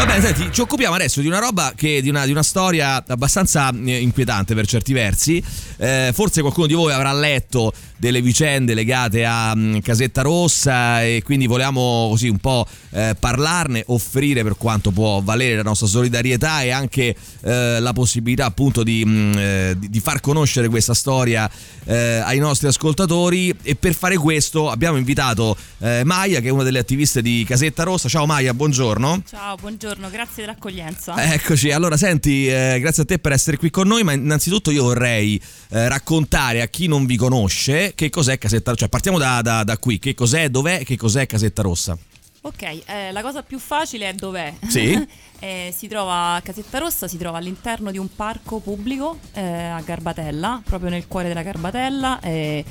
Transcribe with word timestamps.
Va 0.00 0.06
bene, 0.06 0.22
senti, 0.22 0.50
ci 0.50 0.62
occupiamo 0.62 0.94
adesso 0.94 1.20
di 1.20 1.26
una 1.26 1.38
roba 1.38 1.74
che 1.76 2.00
di 2.00 2.08
una, 2.08 2.24
di 2.24 2.30
una 2.30 2.42
storia 2.42 3.04
abbastanza 3.06 3.70
eh, 3.84 4.00
inquietante 4.00 4.54
per 4.54 4.66
certi 4.66 4.94
versi. 4.94 5.44
Eh, 5.76 6.10
forse 6.14 6.40
qualcuno 6.40 6.66
di 6.66 6.72
voi 6.72 6.90
avrà 6.94 7.12
letto 7.12 7.70
delle 7.98 8.22
vicende 8.22 8.72
legate 8.72 9.26
a 9.26 9.52
um, 9.54 9.78
Casetta 9.80 10.22
Rossa 10.22 11.04
e 11.04 11.20
quindi 11.22 11.46
volevamo 11.46 12.06
così 12.08 12.28
un 12.28 12.38
po' 12.38 12.66
eh, 12.92 13.14
parlarne, 13.18 13.84
offrire 13.88 14.42
per 14.42 14.56
quanto 14.56 14.90
può 14.90 15.20
valere 15.20 15.56
la 15.56 15.62
nostra 15.62 15.86
solidarietà 15.86 16.62
e 16.62 16.70
anche 16.70 17.14
eh, 17.42 17.78
la 17.78 17.92
possibilità 17.92 18.46
appunto 18.46 18.82
di, 18.82 19.04
mh, 19.04 19.10
mm, 19.10 19.32
eh, 19.36 19.76
di, 19.78 20.00
far 20.00 20.20
conoscere 20.20 20.68
questa 20.68 20.94
storia 20.94 21.48
eh, 21.84 22.22
ai 22.24 22.38
nostri 22.38 22.68
ascoltatori 22.68 23.54
e 23.62 23.74
per 23.74 23.92
fare 23.92 24.16
questo 24.16 24.70
abbiamo 24.70 24.96
invitato 24.96 25.56
Maia 26.04 26.40
che 26.40 26.48
è 26.48 26.50
una 26.50 26.62
delle 26.62 26.78
attiviste 26.78 27.20
di 27.22 27.44
Casetta 27.46 27.82
Rossa. 27.82 28.08
Ciao 28.08 28.26
Maia, 28.26 28.54
buongiorno. 28.54 29.22
Ciao, 29.28 29.56
buongiorno, 29.56 29.89
grazie 30.10 30.44
dell'accoglienza. 30.44 31.32
Eccoci, 31.32 31.70
allora 31.70 31.96
senti, 31.96 32.44
grazie 32.44 33.02
a 33.02 33.06
te 33.06 33.18
per 33.18 33.32
essere 33.32 33.56
qui 33.56 33.70
con 33.70 33.86
noi, 33.86 34.02
ma 34.04 34.12
innanzitutto 34.12 34.70
io 34.70 34.84
vorrei 34.84 35.40
raccontare 35.68 36.62
a 36.62 36.66
chi 36.66 36.86
non 36.86 37.06
vi 37.06 37.16
conosce 37.16 37.92
che 37.94 38.10
cos'è 38.10 38.38
Casetta 38.38 38.70
Rossa? 38.70 38.80
Cioè, 38.80 38.88
partiamo 38.88 39.18
da, 39.18 39.42
da, 39.42 39.64
da 39.64 39.78
qui. 39.78 39.98
Che 39.98 40.14
cos'è, 40.14 40.48
dov'è, 40.48 40.84
che 40.84 40.96
cos'è 40.96 41.26
Casetta 41.26 41.62
Rossa? 41.62 41.98
Ok, 42.42 42.62
eh, 42.86 43.12
la 43.12 43.20
cosa 43.20 43.42
più 43.42 43.58
facile 43.58 44.08
è 44.08 44.14
dov'è. 44.14 44.54
Sì. 44.66 45.06
eh, 45.40 45.74
si 45.76 45.88
trova 45.88 46.40
Casetta 46.42 46.78
Rossa, 46.78 47.06
si 47.06 47.18
trova 47.18 47.36
all'interno 47.36 47.90
di 47.90 47.98
un 47.98 48.08
parco 48.14 48.60
pubblico 48.60 49.18
eh, 49.32 49.42
a 49.42 49.80
Garbatella, 49.82 50.62
proprio 50.64 50.88
nel 50.88 51.06
cuore 51.06 51.28
della 51.28 51.42
Garbatella. 51.42 52.18
Eh, 52.20 52.64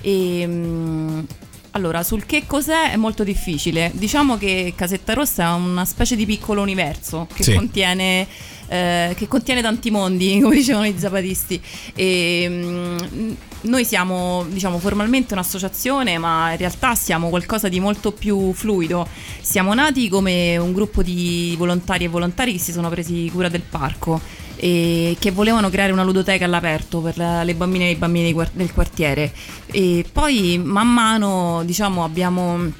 e, 0.00 0.46
mh, 0.46 0.52
mm, 0.52 1.24
allora, 1.76 2.02
sul 2.02 2.26
che 2.26 2.44
cos'è 2.46 2.92
è 2.92 2.96
molto 2.96 3.22
difficile. 3.22 3.90
Diciamo 3.94 4.36
che 4.36 4.72
Casetta 4.74 5.12
Rossa 5.12 5.50
è 5.50 5.52
una 5.52 5.84
specie 5.84 6.16
di 6.16 6.26
piccolo 6.26 6.62
universo 6.62 7.28
che 7.32 7.42
sì. 7.42 7.54
contiene 7.54 8.26
eh, 8.68 9.14
che 9.16 9.28
contiene 9.28 9.62
tanti 9.62 9.90
mondi, 9.90 10.40
come 10.42 10.56
dicevano 10.56 10.86
i 10.86 10.94
zapatisti. 10.96 11.60
E, 11.94 12.48
mh, 12.48 13.06
mm, 13.14 13.32
noi 13.62 13.84
siamo 13.84 14.44
diciamo, 14.48 14.78
formalmente 14.78 15.34
un'associazione, 15.34 16.18
ma 16.18 16.50
in 16.52 16.56
realtà 16.56 16.94
siamo 16.94 17.28
qualcosa 17.28 17.68
di 17.68 17.78
molto 17.78 18.12
più 18.12 18.52
fluido. 18.52 19.06
Siamo 19.40 19.74
nati 19.74 20.08
come 20.08 20.56
un 20.56 20.72
gruppo 20.72 21.02
di 21.02 21.54
volontari 21.56 22.04
e 22.04 22.08
volontari 22.08 22.52
che 22.52 22.58
si 22.58 22.72
sono 22.72 22.88
presi 22.88 23.30
cura 23.30 23.48
del 23.48 23.62
parco 23.62 24.44
e 24.56 25.16
che 25.18 25.30
volevano 25.30 25.70
creare 25.70 25.92
una 25.92 26.02
ludoteca 26.02 26.44
all'aperto 26.44 27.00
per 27.00 27.16
le 27.16 27.54
bambine 27.54 27.88
e 27.88 27.90
i 27.92 27.96
bambini 27.96 28.34
del 28.52 28.72
quartiere. 28.72 29.32
E 29.66 30.04
poi 30.10 30.60
man 30.62 30.88
mano 30.88 31.62
diciamo, 31.64 32.04
abbiamo 32.04 32.72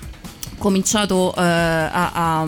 cominciato 0.59 1.33
uh, 1.37 1.41
a, 1.41 2.11
a 2.13 2.47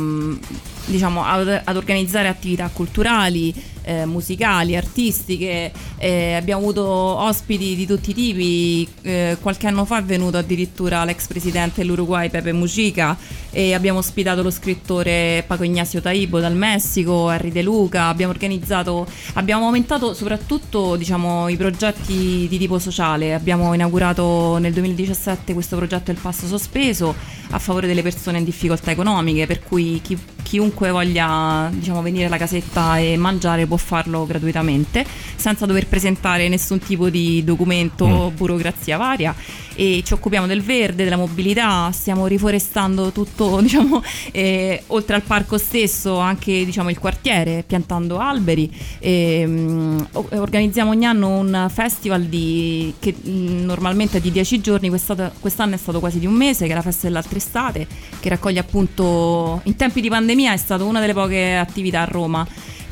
diciamo, 0.86 1.24
ad, 1.24 1.62
ad 1.64 1.76
organizzare 1.76 2.28
attività 2.28 2.70
culturali, 2.72 3.54
eh, 3.89 4.05
musicali, 4.05 4.77
artistiche, 4.77 5.72
eh, 5.97 6.34
abbiamo 6.34 6.61
avuto 6.61 6.84
ospiti 6.84 7.75
di 7.75 7.86
tutti 7.86 8.11
i 8.11 8.14
tipi, 8.14 8.89
eh, 9.00 9.39
qualche 9.41 9.67
anno 9.67 9.86
fa 9.86 9.98
è 9.98 10.03
venuto 10.03 10.36
addirittura 10.36 11.05
l'ex 11.05 11.27
presidente 11.27 11.80
dell'Uruguay 11.80 12.28
Pepe 12.28 12.53
Mujica 12.53 13.17
e 13.50 13.72
abbiamo 13.72 14.00
ospitato 14.00 14.42
lo 14.42 14.50
scrittore 14.50 15.42
Paco 15.47 15.62
Ignacio 15.62 16.03
Taibo 16.03 16.39
dal 16.39 16.55
Messico, 16.55 17.30
Henry 17.30 17.50
De 17.50 17.62
Luca, 17.62 18.08
abbiamo 18.08 18.33
organizzato, 18.33 19.06
abbiamo 19.34 19.64
aumentato 19.64 20.12
soprattutto 20.12 20.97
diciamo, 20.97 21.48
i 21.48 21.56
progetti 21.56 22.47
di 22.47 22.58
tipo 22.58 22.78
sociale, 22.78 23.33
abbiamo 23.33 23.73
inaugurato 23.73 24.58
nel 24.58 24.75
2017 24.75 25.55
questo 25.55 25.77
progetto 25.77 26.11
Il 26.11 26.19
Passo 26.20 26.47
Sospeso 26.47 27.14
a 27.50 27.58
favore 27.58 27.86
delle 27.86 28.02
persone 28.02 28.36
in 28.36 28.45
difficoltà 28.45 28.91
economiche, 28.91 29.46
per 29.46 29.62
cui 29.62 29.98
chi, 30.02 30.18
chiunque 30.42 30.91
voglia 30.91 31.70
diciamo, 31.73 32.02
venire 32.02 32.27
alla 32.27 32.36
casetta 32.36 32.98
e 32.98 33.17
mangiare 33.17 33.67
può 33.67 33.77
farlo 33.78 34.27
gratuitamente 34.27 35.05
senza 35.36 35.66
dover 35.66 35.86
presentare 35.86 36.48
nessun 36.48 36.78
tipo 36.78 37.08
di 37.08 37.42
documento 37.44 38.05
o 38.05 38.30
mm. 38.30 38.36
burocrazia 38.36 38.96
varia 38.96 39.34
e 39.80 40.02
ci 40.05 40.12
occupiamo 40.12 40.48
del 40.48 40.61
verde, 40.61 41.05
della 41.05 41.16
mobilità, 41.16 41.88
stiamo 41.92 42.27
riforestando 42.27 43.12
tutto, 43.12 43.61
diciamo, 43.62 44.02
eh, 44.33 44.83
oltre 44.88 45.14
al 45.14 45.22
parco 45.22 45.56
stesso, 45.56 46.18
anche 46.18 46.64
diciamo, 46.64 46.90
il 46.90 46.98
quartiere, 46.98 47.62
piantando 47.64 48.18
alberi. 48.18 48.68
E, 48.98 49.44
um, 49.46 50.05
organizziamo 50.11 50.90
ogni 50.90 51.05
anno 51.05 51.28
un 51.28 51.68
festival 51.72 52.24
di, 52.24 52.92
che 52.98 53.14
mm, 53.24 53.64
normalmente 53.64 54.18
è 54.18 54.20
di 54.20 54.33
dieci 54.33 54.61
giorni, 54.61 54.88
quest'anno 54.88 55.74
è 55.74 55.78
stato 55.78 56.00
quasi 56.00 56.18
di 56.18 56.27
un 56.27 56.34
mese, 56.34 56.67
che 56.67 56.72
è 56.72 56.74
la 56.74 56.83
festa 56.83 57.06
dell'altra 57.06 57.36
estate, 57.36 57.86
che 58.18 58.28
raccoglie 58.28 58.58
appunto, 58.58 59.61
in 59.62 59.77
tempi 59.77 60.00
di 60.00 60.08
pandemia 60.08 60.55
è 60.55 60.56
stata 60.56 60.83
una 60.83 60.98
delle 60.98 61.14
poche 61.14 61.55
attività 61.55 62.00
a 62.00 62.05
Roma 62.05 62.44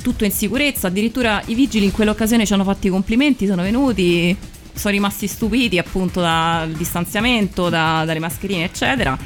tutto 0.07 0.25
in 0.25 0.31
sicurezza. 0.31 0.87
Addirittura 0.87 1.43
i 1.47 1.55
vigili 1.55 1.87
in 1.87 1.91
quell'occasione 1.91 2.47
ci 2.47 2.53
hanno 2.53 2.63
fatto 2.63 2.87
i 2.87 2.91
complimenti, 2.91 3.47
sono 3.47 3.63
venuti, 3.63 4.37
sono 4.73 4.95
rimasti 4.95 5.27
stupiti 5.27 5.79
appunto 5.79 6.21
dal 6.21 6.71
distanziamento, 6.71 7.69
da, 7.69 8.05
dalle 8.07 8.21
mascherine, 8.21 8.65
eccetera 8.65 9.19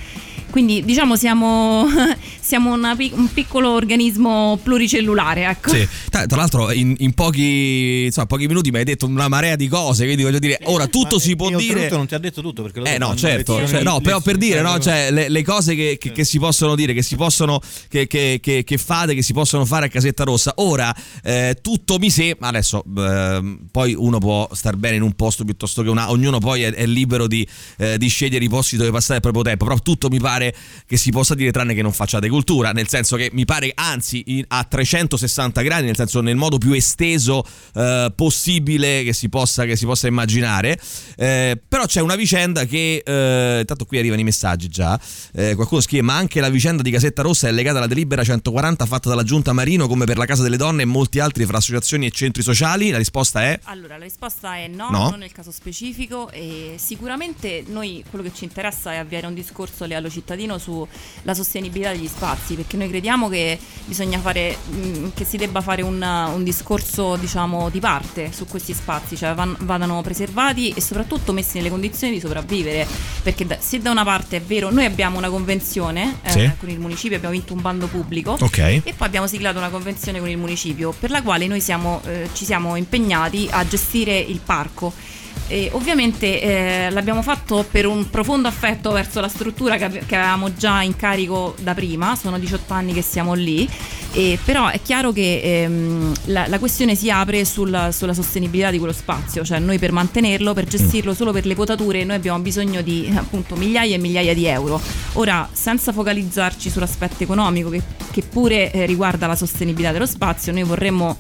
quindi 0.51 0.85
diciamo 0.85 1.17
siamo, 1.17 1.87
siamo 2.41 2.73
una, 2.73 2.97
un 3.13 3.33
piccolo 3.33 3.71
organismo 3.71 4.59
pluricellulare. 4.63 5.45
Ecco. 5.45 5.71
Sì. 5.71 5.89
Tra, 6.11 6.27
tra, 6.27 6.37
l'altro 6.37 6.71
in, 6.73 6.95
in 6.99 7.15
pochi, 7.15 8.05
insomma, 8.07 8.27
pochi, 8.27 8.47
minuti 8.47 8.71
mi 8.71 8.79
hai 8.79 8.85
detto 8.85 9.07
una 9.07 9.29
marea 9.29 9.57
di 9.57 9.69
cose, 9.69 10.05
quindi 10.05 10.23
voglio 10.23 10.39
dire, 10.39 10.59
ora 10.65 10.87
tutto 10.87 11.19
si 11.19 11.37
può 11.37 11.51
dire... 11.57 11.89
non 11.91 12.07
ti 12.07 12.15
ha 12.15 12.19
detto 12.19 12.43
tutto 12.43 12.63
perché... 12.63 12.83
Eh 12.83 12.99
no, 12.99 13.15
certo, 13.15 13.67
cioè, 13.67 13.83
no, 13.83 14.01
però 14.01 14.21
per 14.21 14.37
dire, 14.37 14.61
no, 14.61 14.79
cioè, 14.79 15.11
le, 15.11 15.29
le 15.29 15.43
cose 15.43 15.75
che, 15.75 15.97
che, 15.99 16.13
che, 16.13 16.25
si 16.25 16.39
possono 16.39 16.75
dire, 16.75 16.93
che 16.93 17.03
si 17.03 17.17
possono, 17.17 17.61
che, 17.89 18.07
che, 18.07 18.79
fate, 18.79 19.15
che 19.15 19.23
si 19.23 19.33
possono 19.33 19.65
fare 19.65 19.87
a 19.87 19.89
Casetta 19.89 20.25
Rossa. 20.25 20.53
Ora, 20.57 20.95
eh, 21.23 21.57
tutto 21.61 21.99
mi 21.99 22.11
sembra, 22.11 22.49
adesso 22.49 22.85
eh, 22.97 23.59
poi 23.71 23.95
uno 23.97 24.19
può 24.19 24.49
star 24.53 24.77
bene 24.77 24.97
in 24.97 25.03
un 25.03 25.13
posto 25.15 25.45
piuttosto 25.45 25.83
che 25.83 25.89
una, 25.89 26.11
ognuno 26.11 26.39
poi 26.39 26.63
è, 26.63 26.73
è 26.73 26.87
libero 26.87 27.27
di, 27.27 27.47
eh, 27.79 27.99
di 27.99 28.09
scegliere 28.09 28.45
i 28.45 28.49
posti 28.49 28.77
dove 28.77 28.91
passare 28.91 29.17
il 29.17 29.21
proprio 29.21 29.43
tempo, 29.43 29.65
però 29.65 29.79
tutto 29.79 30.09
mi 30.09 30.19
pare 30.19 30.40
pare 30.41 30.55
che 30.87 30.97
si 30.97 31.11
possa 31.11 31.35
dire 31.35 31.53
tranne 31.53 31.75
che 31.75 31.83
non 31.83 31.93
facciate 31.93 32.29
cultura, 32.29 32.73
nel 32.73 32.89
senso 32.89 33.17
che 33.17 33.29
mi 33.33 33.45
pare 33.45 33.73
anzi 33.75 34.45
a 34.49 34.65
360 34.65 35.61
gradi, 35.61 35.87
nel 35.87 35.97
senso 35.97 36.21
nel 36.21 36.37
modo 36.37 36.57
più 36.57 36.73
esteso 36.73 37.45
eh, 37.75 38.13
possibile 38.15 39.03
che 39.05 39.13
si 39.13 39.29
possa, 39.29 39.65
che 39.65 39.77
si 39.77 39.85
possa 39.85 40.07
immaginare. 40.07 40.81
Eh, 41.17 41.61
però 41.69 41.85
c'è 41.85 42.01
una 42.01 42.17
vicenda 42.17 42.65
che, 42.65 43.03
eh, 43.05 43.59
intanto 43.61 43.85
qui 43.85 43.99
arrivano 43.99 44.21
i 44.21 44.25
messaggi 44.25 44.69
già, 44.69 44.99
eh, 45.35 45.55
qualcuno 45.55 45.81
scrive 45.81 46.03
ma 46.03 46.17
anche 46.17 46.41
la 46.41 46.49
vicenda 46.49 46.83
di 46.83 46.91
Casetta 46.91 47.23
Rossa 47.23 47.49
è 47.49 47.53
legata 47.53 47.79
alla 47.79 47.87
delibera 47.87 48.25
140 48.25 48.87
fatta 48.87 49.09
dalla 49.11 49.23
Giunta 49.23 49.53
Marino 49.53 49.87
come 49.87 50.07
per 50.07 50.17
la 50.17 50.25
Casa 50.25 50.43
delle 50.43 50.57
Donne 50.57 50.83
e 50.83 50.87
molti 50.87 51.21
altri 51.21 51.45
fra 51.45 51.59
associazioni 51.59 52.07
e 52.07 52.11
centri 52.11 52.43
sociali? 52.43 52.91
La 52.91 52.99
risposta 52.99 53.43
è? 53.43 53.59
Allora, 53.65 53.99
la 53.99 54.05
risposta 54.05 54.57
è 54.57 54.67
no, 54.69 54.89
no? 54.91 55.11
non 55.11 55.19
nel 55.19 55.33
caso 55.33 55.53
specifico 55.53 56.31
e 56.31 56.77
sicuramente 56.79 57.65
noi 57.67 58.03
quello 58.09 58.25
che 58.25 58.33
ci 58.35 58.45
interessa 58.45 58.93
è 58.93 58.97
avviare 58.97 59.27
un 59.27 59.35
discorso 59.35 59.85
leale 59.85 60.09
cittadini 60.09 60.30
cittadino 60.31 60.59
sulla 60.59 61.35
sostenibilità 61.35 61.93
degli 61.93 62.07
spazi, 62.07 62.55
perché 62.55 62.77
noi 62.77 62.89
crediamo 62.89 63.29
che 63.29 63.59
bisogna 63.85 64.19
fare, 64.19 64.57
mm, 64.73 65.09
che 65.15 65.25
si 65.25 65.37
debba 65.37 65.61
fare 65.61 65.83
un, 65.83 66.01
un 66.01 66.45
discorso 66.45 67.17
diciamo 67.17 67.69
di 67.71 67.81
parte 67.81 68.31
su 68.33 68.47
questi 68.47 68.73
spazi, 68.73 69.17
cioè 69.17 69.35
van, 69.35 69.57
vadano 69.61 70.01
preservati 70.03 70.71
e 70.71 70.81
soprattutto 70.81 71.33
messi 71.33 71.57
nelle 71.57 71.71
condizioni 71.71 72.13
di 72.15 72.21
sopravvivere, 72.21 72.87
perché 73.23 73.47
da, 73.47 73.57
se 73.59 73.81
da 73.81 73.91
una 73.91 74.05
parte 74.05 74.37
è 74.37 74.41
vero, 74.41 74.71
noi 74.71 74.85
abbiamo 74.85 75.19
una 75.19 75.29
convenzione 75.29 76.19
eh, 76.23 76.31
sì. 76.31 76.51
con 76.59 76.69
il 76.69 76.79
municipio, 76.79 77.17
abbiamo 77.17 77.35
vinto 77.35 77.55
un 77.55 77.61
bando 77.61 77.87
pubblico 77.87 78.37
okay. 78.41 78.83
e 78.85 78.95
poi 78.95 79.07
abbiamo 79.07 79.27
siglato 79.27 79.59
una 79.59 79.71
convenzione 79.71 80.21
con 80.21 80.29
il 80.29 80.39
municipio 80.39 80.95
per 80.99 81.11
la 81.11 81.23
quale 81.23 81.47
noi 81.47 81.61
siamo, 81.61 82.01
eh, 82.07 82.29
ci 82.33 82.45
siamo 82.45 82.77
impegnati 82.77 83.49
a 83.51 83.67
gestire 83.67 84.17
il 84.17 84.41
parco 84.45 84.93
e 85.49 85.69
ovviamente 85.73 86.41
eh, 86.41 86.91
l'abbiamo 86.91 87.23
fatto 87.23 87.67
per 87.69 87.85
un 87.87 88.09
profondo 88.09 88.47
affetto 88.47 88.93
verso 88.93 89.21
la 89.21 89.29
struttura 89.29 89.77
che, 89.77 90.05
che, 90.07 90.15
avevamo 90.15 90.55
già 90.55 90.83
in 90.83 90.95
carico 90.95 91.57
da 91.61 91.75
prima, 91.75 92.15
sono 92.15 92.39
18 92.39 92.73
anni 92.73 92.93
che 92.93 93.03
siamo 93.03 93.35
lì, 93.35 93.69
e, 94.13 94.39
però 94.45 94.69
è 94.69 94.81
chiaro 94.83 95.13
che 95.13 95.41
ehm, 95.43 96.13
la, 96.27 96.47
la, 96.49 96.59
questione 96.59 96.97
si 96.97 97.11
apre 97.11 97.45
sulla, 97.45 97.93
sulla, 97.93 98.13
sostenibilità 98.13 98.71
di 98.71 98.79
quello 98.79 98.93
spazio, 98.93 99.45
cioè 99.45 99.61
noi 99.61 99.79
per 99.79 99.93
mantenerlo, 99.93 100.53
per 100.53 100.65
gestirlo 100.65 101.15
solo 101.15 101.31
per 101.31 101.47
le 101.47 101.55
potature, 101.55 102.03
noi 102.05 102.17
abbiamo 102.17 102.39
bisogno 102.41 102.83
di 102.83 103.13
appunto 103.15 103.55
migliaia 103.55 103.95
e 103.95 103.99
migliaia 103.99 104.35
di 104.35 104.47
euro. 104.47 104.81
Ora, 105.15 105.49
senza 105.53 105.93
focalizzarci 105.93 106.71
sull'aspetto 106.71 107.23
economico 107.23 107.71
che, 107.71 107.83
che 108.11 108.23
pure 108.23 108.73
eh, 108.73 108.85
riguarda 108.85 109.29
la 109.29 109.37
sostenibilità 109.37 109.93
dello 109.93 110.07
spazio, 110.07 110.53
noi 110.53 110.65
vorremmo 110.65 111.17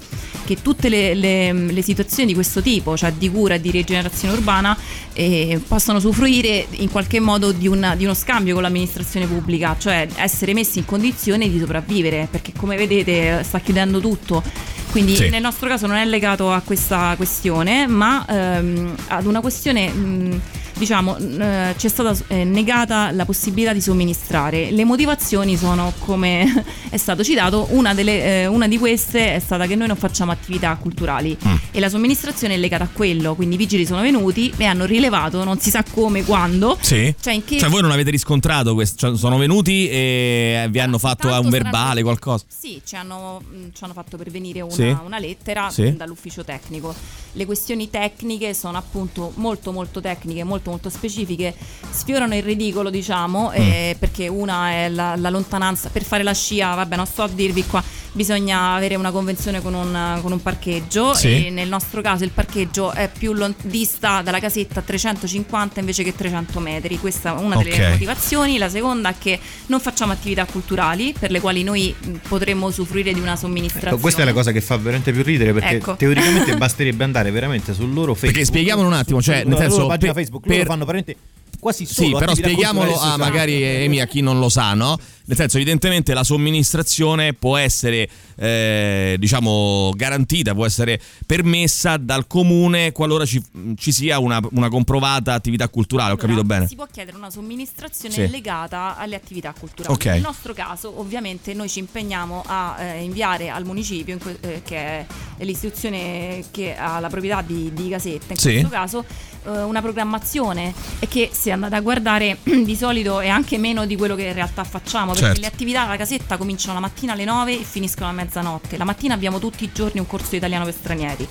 che 0.51 0.63
tutte 0.63 0.89
le, 0.89 1.15
le, 1.15 1.53
le 1.53 1.83
situazioni 1.83 2.27
di 2.27 2.35
questo 2.35 2.61
tipo, 2.61 2.97
cioè 2.97 3.13
di 3.13 3.31
cura 3.31 3.55
e 3.55 3.61
di 3.61 3.71
rigenerazione 3.71 4.35
urbana, 4.35 4.77
eh, 5.13 5.61
possano 5.65 5.99
usufruire 5.99 6.67
in 6.71 6.91
qualche 6.91 7.21
modo 7.21 7.53
di, 7.53 7.69
una, 7.69 7.95
di, 7.95 8.03
uno 8.03 8.15
scambio 8.15 8.55
con 8.55 8.63
l'amministrazione 8.65 9.27
pubblica, 9.27 9.77
cioè 9.79 10.09
essere 10.17 10.53
messi 10.53 10.79
in 10.81 10.87
condizione 10.87 11.49
di 11.49 11.57
sopravvivere, 11.57 12.27
perché 12.29 12.53
come 12.57 12.77
vedete 12.87 13.43
sta 13.45 13.59
chiudendo 13.61 14.01
tutto 14.01 14.43
Quindi 14.91 15.15
Sì. 15.15 15.29
nel 15.29 15.41
nostro 15.43 15.69
caso 15.69 15.87
non 15.87 15.97
è 15.97 16.05
legato 16.05 16.53
a 16.53 16.61
questa 16.65 17.15
questione, 17.17 17.87
ma 17.87 18.25
ehm, 18.29 18.95
ad 19.09 19.25
una 19.27 19.41
questione, 19.41 19.89
mh, 19.89 20.41
diciamo, 20.81 21.17
eh, 21.19 21.75
ci 21.77 21.87
è 21.87 21.91
stata 21.91 22.17
eh, 22.29 22.43
negata 22.45 23.11
la 23.13 23.27
possibilità 23.27 23.75
di 23.75 23.83
somministrare. 23.83 24.71
Le 24.71 24.85
motivazioni 24.85 25.57
sono, 25.59 25.93
come 25.99 26.65
è 26.89 26.97
stato 26.97 27.23
citato, 27.23 27.69
una, 27.73 27.93
delle, 27.93 28.25
eh, 28.43 28.47
una 28.47 28.67
di 28.67 28.79
queste 28.79 29.35
è 29.35 29.39
stata 29.39 29.67
che 29.67 29.77
noi 29.77 29.87
non 29.89 29.97
facciamo 29.97 30.33
attività 30.33 30.75
culturali 30.81 31.37
Mm. 31.47 31.55
e 31.71 31.81
la 31.81 31.89
somministrazione 31.91 32.55
è 32.55 32.57
legata 32.57 32.85
a 32.85 32.89
quello. 32.91 33.35
Quindi 33.35 33.55
i 33.57 33.59
vigili 33.59 33.85
sono 33.85 34.01
venuti 34.01 34.53
e 34.57 34.65
hanno 34.65 34.87
rilevato, 34.87 35.45
non 35.45 35.59
si 35.59 35.69
sa 35.71 35.85
come, 35.89 36.25
quando. 36.25 36.79
Sì. 36.81 37.15
Cioè, 37.21 37.35
in 37.35 37.45
che 37.45 37.59
Cioè, 37.59 37.69
voi 37.69 37.83
non 37.83 37.91
avete 37.91 38.11
riscontrato 38.11 38.73
questo? 38.75 38.97
Cioè, 39.09 39.17
sono 39.19 39.37
venuti 39.37 39.87
e 39.89 40.67
vi 40.71 40.81
hanno 40.81 40.99
fatto 40.99 41.29
Tanto 41.29 41.47
un 41.47 41.51
saranno- 41.53 41.71
verbale, 41.71 42.03
qualcosa? 42.03 42.45
Sì, 42.49 42.81
ci 42.85 42.97
hanno, 42.97 43.41
mh, 43.47 43.69
ci 43.75 43.85
hanno 43.85 43.93
fatto 43.93 44.17
pervenire 44.17 44.61
una, 44.63 44.73
Sì. 44.73 44.97
una 45.05 45.19
lettera 45.19 45.69
Sì. 45.71 45.95
dall'ufficio 45.95 46.43
tecnico. 46.45 46.95
Le 47.33 47.45
questioni 47.47 47.91
tecniche 47.91 48.55
sono 48.55 48.79
appunto 48.79 49.33
molto 49.37 49.71
molto 49.73 50.01
tecniche, 50.01 50.43
molto 50.45 50.70
molto 50.71 50.89
specifiche, 50.91 51.55
sfiorano 51.91 52.35
il 52.35 52.43
ridicolo 52.43 52.91
diciamo, 52.91 53.51
Mm. 53.51 53.53
eh, 53.61 53.97
perché 53.99 54.29
una 54.29 54.71
è 54.71 54.89
la, 54.89 55.15
la 55.17 55.31
lontananza, 55.31 55.89
per 55.91 56.03
fare 56.05 56.23
la 56.23 56.33
scia, 56.35 56.75
vabbè 56.75 56.97
non 56.97 57.07
sto 57.07 57.23
a 57.23 57.29
dirvi 57.29 57.65
qua, 57.67 57.83
bisogna 58.13 58.75
avere 58.75 58.97
una 58.97 59.11
convenzione 59.11 59.61
con 59.63 59.73
un, 59.75 60.19
con 60.23 60.33
un 60.33 60.43
parcheggio 60.43 61.15
Sì. 61.15 61.47
e 61.47 61.51
nel 61.51 61.69
nostro 61.69 62.01
caso 62.01 62.25
il 62.25 62.31
parcheggio 62.31 62.91
è 62.93 63.09
più 63.17 63.33
lon- 63.33 63.55
dista 63.63 64.21
dalla 64.23 64.41
casetta 64.41 64.81
350 64.81 65.81
invece 65.81 66.03
che 66.03 66.15
300 66.15 66.59
metri, 66.61 66.99
questa 66.99 67.37
è 67.37 67.41
una 67.41 67.57
delle 67.57 67.75
Ok. 67.85 67.91
motivazioni, 67.91 68.59
la 68.59 68.69
seconda 68.69 69.11
è 69.11 69.15
che 69.19 69.39
non 69.67 69.81
facciamo 69.81 70.13
attività 70.13 70.45
culturali 70.45 71.15
per 71.19 71.31
le 71.31 71.41
quali 71.41 71.63
noi 71.63 71.95
mh, 71.99 72.11
potremmo 72.29 72.67
usufruire 72.67 73.13
di 73.13 73.21
una 73.21 73.37
somministrazione. 73.37 73.95
Ecco, 73.95 74.03
questa 74.03 74.23
è 74.23 74.25
la 74.25 74.33
cosa 74.33 74.53
che 74.53 74.61
fa 74.61 74.77
veramente 74.77 75.13
più 75.13 75.23
ridere 75.23 75.53
perché 75.53 75.77
Ecco. 75.77 75.97
teoricamente 75.97 76.57
basterebbe 76.59 77.05
andare 77.05 77.31
veramente 77.31 77.73
sul 77.75 77.93
loro 77.93 78.13
Facebook. 78.15 78.33
Perché 78.33 78.45
spieghiamolo 78.45 78.87
un 78.89 78.95
attimo, 78.95 79.23
cioè, 79.23 79.45
nel 79.45 79.57
senso, 79.59 79.87
pagina 79.87 80.13
Facebook, 80.13 80.47
per- 80.51 80.59
loro 80.59 80.71
fanno 80.71 80.85
veramente 80.85 81.17
quasi 81.59 81.85
solo 81.85 82.07
Sì, 82.09 82.15
però 82.15 82.35
spieghiamolo 82.35 82.99
a 82.99 83.19
magari 83.19 83.63
Emi, 83.63 84.01
a 84.01 84.07
chi 84.07 84.23
non 84.23 84.39
lo 84.39 84.49
sa, 84.49 84.73
no? 84.73 84.99
Nel 85.27 85.37
senso, 85.37 85.57
evidentemente 85.59 86.15
la 86.15 86.25
somministrazione 86.25 87.35
può 87.35 87.57
essere, 87.59 88.09
eh, 88.37 89.17
diciamo, 89.19 89.93
garantita, 89.95 90.55
può 90.55 90.65
essere 90.65 90.99
permessa 91.27 91.99
dal 91.99 92.27
comune 92.27 92.91
qualora 92.93 93.27
ci, 93.27 93.41
ci 93.77 93.93
sia 93.93 94.19
una, 94.19 94.41
una 94.53 94.69
comprovata 94.71 95.35
attività 95.35 95.69
culturale, 95.69 96.13
ho 96.13 96.15
Allora, 96.15 96.27
capito 96.29 96.47
bene? 96.47 96.67
Si 96.67 96.75
può 96.77 96.87
chiedere 96.91 97.17
una 97.17 97.31
somministrazione 97.31 98.15
Sì. 98.15 98.29
legata 98.31 98.97
alle 98.97 99.15
attività 99.15 99.55
culturali. 99.57 99.95
Ok. 99.95 100.05
Nel 100.07 100.21
nostro 100.23 100.53
caso, 100.55 100.99
ovviamente, 100.99 101.53
noi 101.55 101.69
ci 101.69 101.79
impegniamo 101.81 102.43
a 102.47 102.77
eh, 102.81 103.03
inviare 103.03 103.51
al 103.51 103.65
municipio, 103.67 104.15
in 104.15 104.21
que- 104.21 104.39
eh, 104.41 104.63
che 104.65 104.77
è 104.77 105.07
l'istituzione 105.45 106.45
che 106.51 106.75
ha 106.77 106.99
la 107.01 107.09
proprietà 107.09 107.43
di, 107.43 107.71
di 107.73 107.89
Casetta, 107.89 108.33
in 108.33 108.39
Sì. 108.39 108.49
questo 108.51 108.69
caso, 108.69 109.05
eh, 109.45 109.63
una 109.63 109.81
programmazione 109.81 110.73
e 110.99 111.09
che 111.09 111.31
se 111.33 111.51
andate 111.51 111.75
a 111.75 111.81
guardare 111.81 112.39
di 112.43 112.77
solito 112.77 113.21
è 113.21 113.29
anche 113.29 113.59
meno 113.59 113.87
di 113.87 113.97
quello 113.97 114.15
che 114.15 114.25
in 114.25 114.35
realtà 114.35 114.65
facciamo, 114.65 115.13
perché 115.13 115.27
Certo. 115.27 115.41
le 115.41 115.47
attività 115.47 115.83
alla 115.87 115.97
casetta 115.97 116.37
cominciano 116.37 116.75
la 116.75 116.81
mattina 116.81 117.13
alle 117.13 117.25
9 117.25 117.61
e 117.61 117.63
finiscono 117.65 118.09
a 118.09 118.13
mezzanotte. 118.13 118.77
La 118.77 118.85
mattina 118.85 119.15
abbiamo 119.15 119.39
tutti 119.39 119.65
i 119.65 119.71
giorni 119.73 120.01
un 120.01 120.07
corso 120.07 120.31
di 120.31 120.37
italiano 120.37 120.65
per 120.65 120.75
stranieri. 120.75 121.29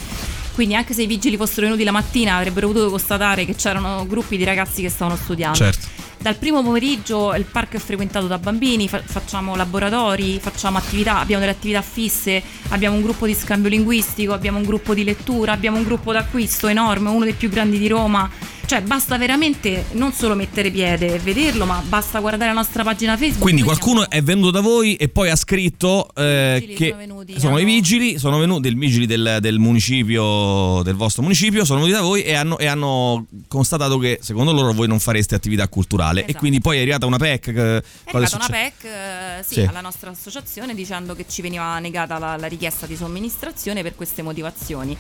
Quindi 0.54 0.76
anche 0.76 0.94
se 0.94 1.04
i 1.04 1.08
vigili 1.08 1.38
fossero 1.38 1.68
venuti 1.68 1.84
la 1.84 1.92
mattina 1.92 2.36
avrebbero 2.36 2.68
potuto 2.68 2.90
constatare 2.90 3.46
che 3.46 3.56
c'erano 3.56 4.06
gruppi 4.06 4.36
di 4.36 4.44
ragazzi 4.44 4.82
che 4.82 4.90
stavano 4.90 5.16
studiando. 5.16 5.58
Certo. 5.58 5.88
Dal 6.22 6.36
primo 6.36 6.62
pomeriggio 6.62 7.34
il 7.34 7.46
parco 7.46 7.78
è 7.78 7.80
frequentato 7.80 8.28
da 8.28 8.38
bambini, 8.38 8.90
fa- 8.90 9.02
facciamo 9.02 9.56
laboratori, 9.56 10.38
facciamo 10.38 10.78
attività, 10.78 11.20
abbiamo 11.20 11.40
delle 11.40 11.56
attività 11.56 11.82
fisse, 11.82 12.44
abbiamo 12.70 12.98
un 12.98 13.02
gruppo 13.02 13.26
di 13.26 13.34
scambio 13.34 13.70
linguistico, 13.70 14.34
abbiamo 14.34 14.58
un 14.58 14.66
gruppo 14.66 14.94
di 14.94 15.06
lettura, 15.06 15.54
abbiamo 15.54 15.78
un 15.78 15.84
gruppo 15.84 16.12
d'acquisto 16.12 16.68
enorme, 16.68 17.10
uno 17.10 17.24
dei 17.24 17.34
più 17.34 17.48
grandi 17.48 17.80
di 17.80 17.88
Roma. 17.88 18.30
Cioè 18.70 18.82
basta 18.82 19.18
veramente 19.18 19.86
non 19.94 20.14
solo 20.14 20.36
mettere 20.36 20.70
piede 20.70 21.16
e 21.16 21.18
vederlo, 21.18 21.66
ma 21.66 21.82
basta 21.84 22.20
guardare 22.20 22.52
la 22.52 22.60
nostra 22.60 22.84
pagina 22.84 23.18
Facebook. 23.18 23.42
Quindi 23.42 23.64
qualcuno 23.64 24.02
siamo- 24.02 24.14
è 24.16 24.22
venuto 24.22 24.52
da 24.52 24.62
voi 24.62 24.96
e 24.96 25.10
poi 25.10 25.32
ha 25.32 25.36
scritto 25.36 26.08
eh, 26.16 26.58
vigili 26.60 26.76
che 26.76 26.86
sono 26.90 26.98
venuti, 27.00 27.40
sono 27.40 27.58
i 27.58 27.66
vigili, 27.66 28.20
sono 28.20 28.38
venuti, 28.38 28.68
i 28.68 28.76
vigili 28.76 29.08
del, 29.08 29.40
del 29.42 29.58
municipio, 29.58 30.84
del 30.84 30.94
vostro 30.94 31.24
municipio, 31.24 31.66
sono 31.66 31.80
venuti 31.80 31.98
da 31.98 32.04
voi 32.06 32.22
e 32.22 32.36
hanno, 32.36 32.60
e 32.60 32.68
hanno 32.68 33.26
constatato 33.48 33.98
che 33.98 34.20
secondo 34.22 34.52
loro 34.52 34.72
voi 34.72 34.88
non 34.88 35.00
fareste 35.00 35.34
attività 35.34 35.68
culturale 35.68 36.20
e 36.20 36.24
Esatto. 36.26 36.38
quindi 36.38 36.60
poi 36.62 36.78
è 36.78 36.82
arrivata 36.82 37.08
una 37.08 37.18
PEC. 37.18 37.40
Che, 37.42 37.78
È 37.78 37.84
arrivata 38.12 38.36
una? 38.36 38.48
PEC 38.50 38.84
eh, 38.84 39.44
sì, 39.48 39.54
Sì. 39.56 39.62
alla 39.62 39.82
nostra 39.82 40.12
associazione 40.12 40.76
dicendo 40.76 41.16
che 41.16 41.26
ci 41.28 41.42
veniva 41.42 41.80
negata 41.80 42.20
la, 42.20 42.38
la 42.38 42.48
richiesta 42.48 42.86
di 42.86 42.96
somministrazione 42.96 43.82
per 43.82 43.96
queste 43.96 44.22
motivazioni. 44.22 44.96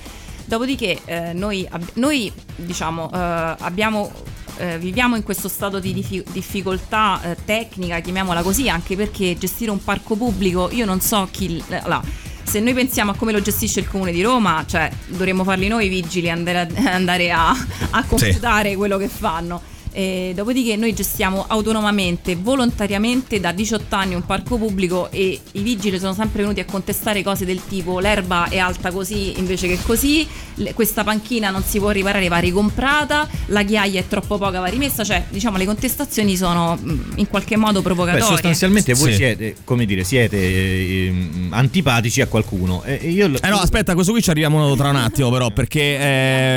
Dopodiché 0.50 1.00
eh, 1.06 1.32
noi, 1.34 1.64
ab- 1.70 1.92
noi, 1.94 2.32
diciamo, 2.56 3.12
eh, 3.14 3.18
abbiamo, 3.60 4.12
eh, 4.58 4.80
viviamo 4.80 5.16
in 5.16 5.22
questo 5.22 5.48
stato 5.48 5.78
di 5.80 5.94
diffi- 5.94 6.24
difficoltà 6.32 7.22
eh, 7.22 7.38
tecnica, 7.46 8.00
chiamiamola 8.00 8.42
così, 8.42 8.68
anche 8.68 8.96
perché 8.96 9.38
gestire 9.38 9.70
un 9.70 9.84
parco 9.84 10.16
pubblico, 10.16 10.70
io 10.72 10.86
non 10.86 11.02
so 11.02 11.28
chi... 11.30 11.56
l- 11.58 11.64
allora, 11.84 12.02
se 12.42 12.60
noi 12.62 12.74
pensiamo 12.74 13.12
a 13.12 13.16
come 13.16 13.32
lo 13.32 13.44
gestisce 13.44 13.82
il 13.82 13.88
comune 13.88 14.12
di 14.12 14.24
Roma, 14.24 14.64
cioè 14.68 14.90
dovremmo 15.06 15.44
farli 15.44 15.68
noi 15.68 15.86
i 15.86 15.90
vigili 15.90 16.32
andare 16.32 16.60
a, 16.62 16.68
andare 16.94 17.30
a, 17.30 17.50
a 17.92 18.04
computare 18.06 18.76
quello 18.76 18.98
che 18.98 19.08
fanno. 19.08 19.62
E 19.92 20.32
dopodiché 20.36 20.76
noi 20.76 20.94
gestiamo 20.94 21.46
autonomamente, 21.48 22.36
volontariamente 22.36 23.40
da 23.40 23.52
18 23.52 23.96
anni 23.96 24.14
un 24.16 24.26
parco 24.26 24.58
pubblico 24.58 25.10
e 25.12 25.40
i 25.54 25.62
vigili 25.62 25.98
sono 26.00 26.14
sempre 26.14 26.42
venuti 26.42 26.60
a 26.60 26.66
contestare 26.66 27.24
cose 27.24 27.46
del 27.46 27.62
tipo 27.68 28.00
l'erba 28.00 28.48
è 28.50 28.58
alta 28.58 28.92
così 28.92 29.38
invece 29.40 29.68
che 29.68 29.80
così, 29.84 30.26
le- 30.56 30.74
questa 30.74 31.04
panchina 31.04 31.50
non 31.50 31.64
si 31.64 31.80
può 31.80 31.90
riparare, 31.90 32.28
va 32.28 32.38
ricomprata, 32.38 33.28
la 33.48 33.64
ghiaia 33.64 34.00
è 34.00 34.08
troppo 34.08 34.38
poca, 34.38 34.60
va 34.60 34.68
rimessa, 34.68 35.04
cioè 35.04 35.24
diciamo 35.30 35.58
le 35.58 35.66
contestazioni 35.66 36.36
sono 36.38 36.76
mh, 36.76 37.14
in 37.16 37.28
qualche 37.28 37.58
modo 37.58 37.80
Beh, 37.80 37.86
provocatorie. 37.86 38.26
sostanzialmente 38.28 38.94
voi 38.94 39.12
Sì. 39.12 39.16
siete, 39.18 39.56
come 39.64 39.86
dire, 39.86 40.04
siete 40.04 40.38
eh, 40.38 41.14
antipatici 41.50 42.22
a 42.22 42.28
qualcuno. 42.28 42.84
E 42.84 42.96
io 43.10 43.26
Eh 43.26 43.50
no, 43.50 43.58
aspetta, 43.58 43.94
questo 43.94 44.12
qui 44.12 44.22
ci 44.22 44.30
arriviamo 44.30 44.76
tra 44.76 44.90
un 44.90 44.96
attimo, 44.98 45.30
però, 45.30 45.50
perché 45.52 45.80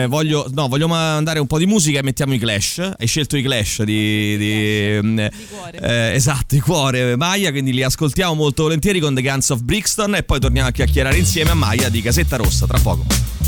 eh, 0.02 0.06
voglio, 0.08 0.46
no, 0.54 0.68
voglio 0.68 0.88
mandare 0.88 1.38
un 1.38 1.46
po' 1.46 1.58
di 1.58 1.66
musica 1.66 1.98
e 1.98 2.02
mettiamo 2.02 2.34
i 2.34 2.38
Clash. 2.38 2.78
Hai 2.98 3.06
scelto 3.22 3.36
i 3.36 3.42
Clash 3.42 3.82
di. 3.84 4.36
di, 4.36 4.98
mm, 5.02 5.16
Di 5.16 5.46
cuore. 5.50 5.78
eh, 5.80 6.14
esatto, 6.14 6.54
di 6.54 6.60
cuore 6.60 7.16
Maya, 7.16 7.50
quindi 7.50 7.72
li 7.72 7.82
ascoltiamo 7.82 8.34
molto 8.34 8.64
volentieri 8.64 9.00
con 9.00 9.14
The 9.14 9.22
Guns 9.22 9.50
of 9.50 9.60
Brixton 9.60 10.16
e 10.16 10.22
poi 10.22 10.40
torniamo 10.40 10.68
a 10.68 10.72
chiacchierare 10.72 11.16
insieme 11.16 11.50
a 11.50 11.54
Maya 11.54 11.88
di 11.88 12.02
Casetta 12.02 12.36
Rossa 12.36 12.66
tra 12.66 12.78
poco. 12.78 13.41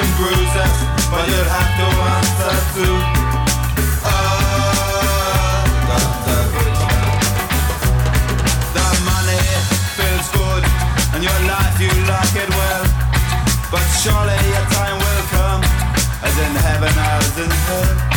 Can 0.00 0.16
bruise 0.16 0.56
but 1.12 1.24
you'd 1.28 1.50
have 1.56 1.72
to 1.80 1.86
answer 2.16 2.56
to. 2.74 2.86
Oh. 4.08 4.10
The 8.76 8.86
money 9.10 9.42
feels 9.98 10.28
good, 10.32 10.62
and 11.14 11.20
your 11.22 11.40
life 11.52 11.76
you 11.84 11.92
like 12.08 12.34
it 12.44 12.50
well. 12.60 12.84
But 13.70 13.84
surely 14.00 14.38
your 14.54 14.66
time 14.72 14.96
will 15.04 15.24
come, 15.36 15.62
as 16.24 16.34
in 16.46 16.54
heaven 16.64 16.94
as 16.96 17.38
in 17.38 17.50
hell. 17.50 18.09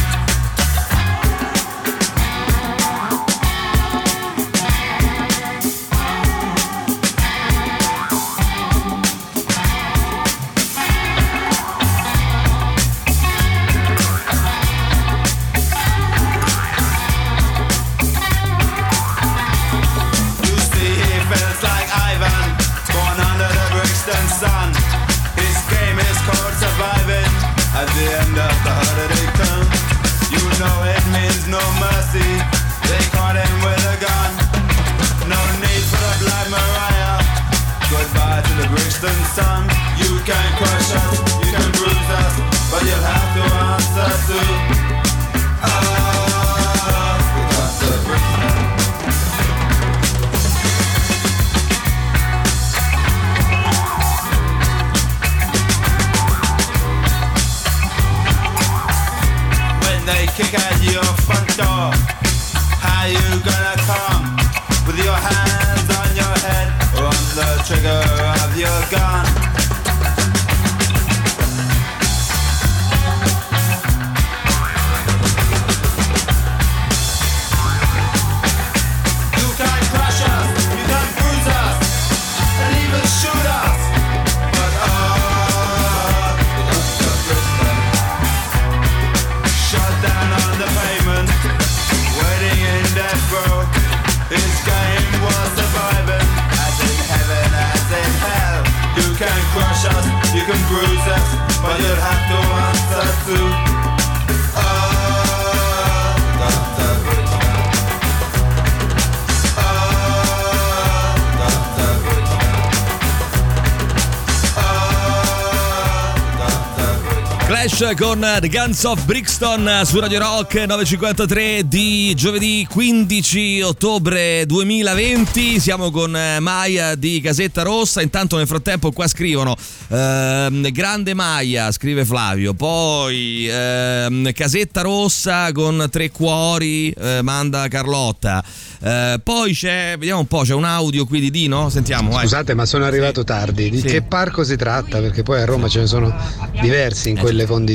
Con 117.84 118.25
The 118.40 118.48
Guns 118.48 118.84
of 118.86 119.04
Brixton 119.04 119.82
su 119.84 120.00
Radio 120.00 120.20
Rock 120.20 120.54
953 120.56 121.68
di 121.68 122.13
giovedì 122.16 122.66
15 122.68 123.62
ottobre 123.62 124.46
2020. 124.46 125.60
Siamo 125.60 125.92
con 125.92 126.16
eh, 126.16 126.40
Maia 126.40 126.96
di 126.96 127.20
Casetta 127.22 127.62
Rossa. 127.62 128.02
Intanto 128.02 128.38
nel 128.38 128.48
frattempo 128.48 128.92
qua 128.92 129.06
scrivono 129.08 129.56
ehm, 129.90 130.72
Grande 130.72 131.13
Maia, 131.13 131.72
scrive 131.72 132.06
Flavio. 132.06 132.54
Poi 132.54 133.48
ehm, 133.50 134.32
Casetta 134.32 134.82
Rossa 134.82 135.52
con 135.52 135.88
tre 135.92 136.10
cuori, 136.10 136.90
eh, 136.90 137.20
manda 137.22 137.68
Carlotta. 137.68 138.42
Eh, 138.82 139.20
poi 139.22 139.54
c'è, 139.54 139.96
vediamo 140.00 140.22
un 140.22 140.28
po', 140.28 140.42
c'è 140.42 140.54
un 140.54 140.66
audio 140.66 141.06
qui 141.06 141.20
di 141.20 141.30
Dino. 141.30 141.70
Sentiamo, 141.70 142.12
vai. 142.12 142.22
Scusate, 142.22 142.54
ma 142.54 142.66
sono 142.66 142.86
arrivato 142.86 143.24
tardi. 143.25 143.70
Di 143.70 143.80
Sì. 143.80 143.88
che 143.88 144.02
parco 144.04 144.44
si 144.46 144.56
tratta? 144.56 145.00
Perché 145.00 145.22
poi 145.22 145.42
a 145.42 145.46
Roma 145.46 145.68
ce 145.68 145.80
ne 145.82 145.88
sono 145.88 146.16
diversi 146.62 147.10
in 147.10 147.18
quelle 147.18 147.46
condizioni. 147.46 147.72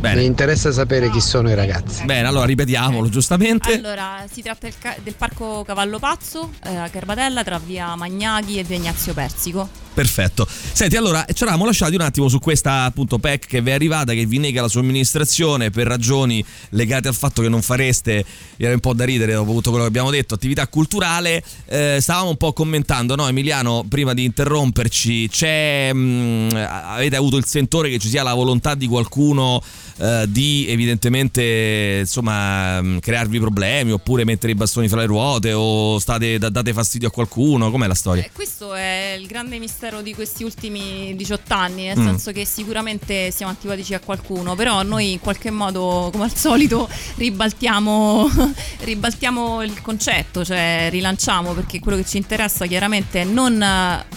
Bene. 0.00 0.20
Mi 0.20 0.26
interessa 0.26 0.70
sapere 0.72 1.10
chi 1.10 1.20
sono 1.20 1.50
i 1.50 1.54
ragazzi. 1.54 2.04
Bene, 2.04 2.26
allora 2.28 2.44
ripetiamolo 2.44 3.08
giustamente. 3.08 3.74
Allora, 3.74 4.24
si 4.30 4.42
tratta 4.42 4.66
del, 4.66 4.74
ca- 4.78 4.96
del 5.02 5.14
parco 5.14 5.64
Cavallo 5.64 5.98
Pazzo 5.98 6.50
eh, 6.64 6.76
a 6.76 6.88
Garbatella 6.88 7.42
tra 7.42 7.58
via 7.58 7.94
Magnaghi 7.96 8.58
e 8.58 8.64
via 8.64 8.76
Ignazio 8.76 9.14
Persico. 9.14 9.82
Perfetto. 9.94 10.44
Senti, 10.48 10.96
allora 10.96 11.24
ci 11.32 11.44
eravamo 11.44 11.64
lasciati 11.64 11.94
un 11.94 12.00
attimo 12.00 12.28
su 12.28 12.40
questa 12.40 12.82
appunto 12.82 13.18
PEC 13.18 13.46
che 13.46 13.60
vi 13.62 13.70
è 13.70 13.74
arrivata, 13.74 14.12
che 14.12 14.26
vi 14.26 14.38
nega 14.38 14.60
la 14.60 14.68
somministrazione 14.68 15.70
per 15.70 15.86
ragioni 15.86 16.44
legate 16.70 17.06
al 17.06 17.14
fatto 17.14 17.42
che 17.42 17.48
non 17.48 17.62
fareste, 17.62 18.24
era 18.56 18.72
un 18.72 18.80
po' 18.80 18.92
da 18.92 19.04
ridere 19.04 19.34
dopo 19.34 19.52
tutto 19.52 19.68
quello 19.68 19.84
che 19.84 19.90
abbiamo 19.90 20.10
detto, 20.10 20.34
attività 20.34 20.66
culturale. 20.66 21.44
Eh, 21.66 21.98
stavamo 22.00 22.30
un 22.30 22.36
po' 22.36 22.52
commentando, 22.52 23.14
no 23.14 23.28
Emiliano, 23.28 23.84
prima 23.88 24.14
di 24.14 24.24
interromperci, 24.24 25.28
c'è, 25.28 25.92
mh, 25.92 26.66
avete 26.66 27.14
avuto 27.14 27.36
il 27.36 27.44
sentore 27.44 27.88
che 27.88 27.98
ci 27.98 28.08
sia 28.08 28.24
la 28.24 28.34
volontà 28.34 28.74
di 28.74 28.88
qualcuno 28.94 29.60
eh, 29.98 30.24
di 30.28 30.66
evidentemente 30.68 31.98
insomma 32.00 32.80
mh, 32.80 33.00
crearvi 33.00 33.38
problemi 33.40 33.90
oppure 33.92 34.24
mettere 34.24 34.52
i 34.52 34.54
bastoni 34.54 34.86
fra 34.88 35.00
le 35.00 35.06
ruote 35.06 35.52
o 35.52 35.98
state, 35.98 36.38
da- 36.38 36.48
date 36.48 36.72
fastidio 36.72 37.08
a 37.08 37.10
qualcuno? 37.10 37.70
Com'è 37.72 37.86
la 37.88 37.94
storia? 37.94 38.22
Eh, 38.22 38.30
questo 38.32 38.72
è 38.74 39.16
il 39.18 39.26
grande 39.26 39.58
mistero 39.58 40.00
di 40.00 40.14
questi 40.14 40.44
ultimi 40.44 41.14
18 41.16 41.54
anni, 41.54 41.86
nel 41.86 41.98
Mm. 41.98 42.06
senso 42.06 42.30
che 42.32 42.44
sicuramente 42.44 43.30
siamo 43.30 43.50
antipatici 43.52 43.94
a 43.94 44.00
qualcuno, 44.00 44.54
però 44.54 44.82
noi 44.82 45.12
in 45.12 45.20
qualche 45.20 45.50
modo, 45.50 46.08
come 46.12 46.24
al 46.24 46.34
solito, 46.36 46.88
ribaltiamo, 47.16 48.28
ribaltiamo 48.84 49.62
il 49.62 49.80
concetto, 49.82 50.44
cioè 50.44 50.88
rilanciamo, 50.90 51.52
perché 51.52 51.80
quello 51.80 51.96
che 51.98 52.04
ci 52.04 52.16
interessa 52.16 52.66
chiaramente 52.66 53.22
è 53.22 53.24
non 53.24 53.64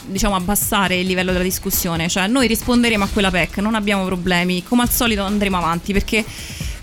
diciamo, 0.06 0.36
abbassare 0.36 1.00
il 1.00 1.08
livello 1.08 1.32
della 1.32 1.44
discussione, 1.44 2.08
cioè 2.10 2.28
noi 2.28 2.48
risponderemo 2.48 3.04
a 3.04 3.08
quella 3.08 3.32
PEC, 3.32 3.58
non 3.58 3.76
abbiamo 3.76 4.06
problemi, 4.06 4.57
come 4.64 4.84
al 4.84 4.92
solito 4.92 5.24
andremo 5.24 5.58
avanti, 5.58 5.94
perché 5.94 6.24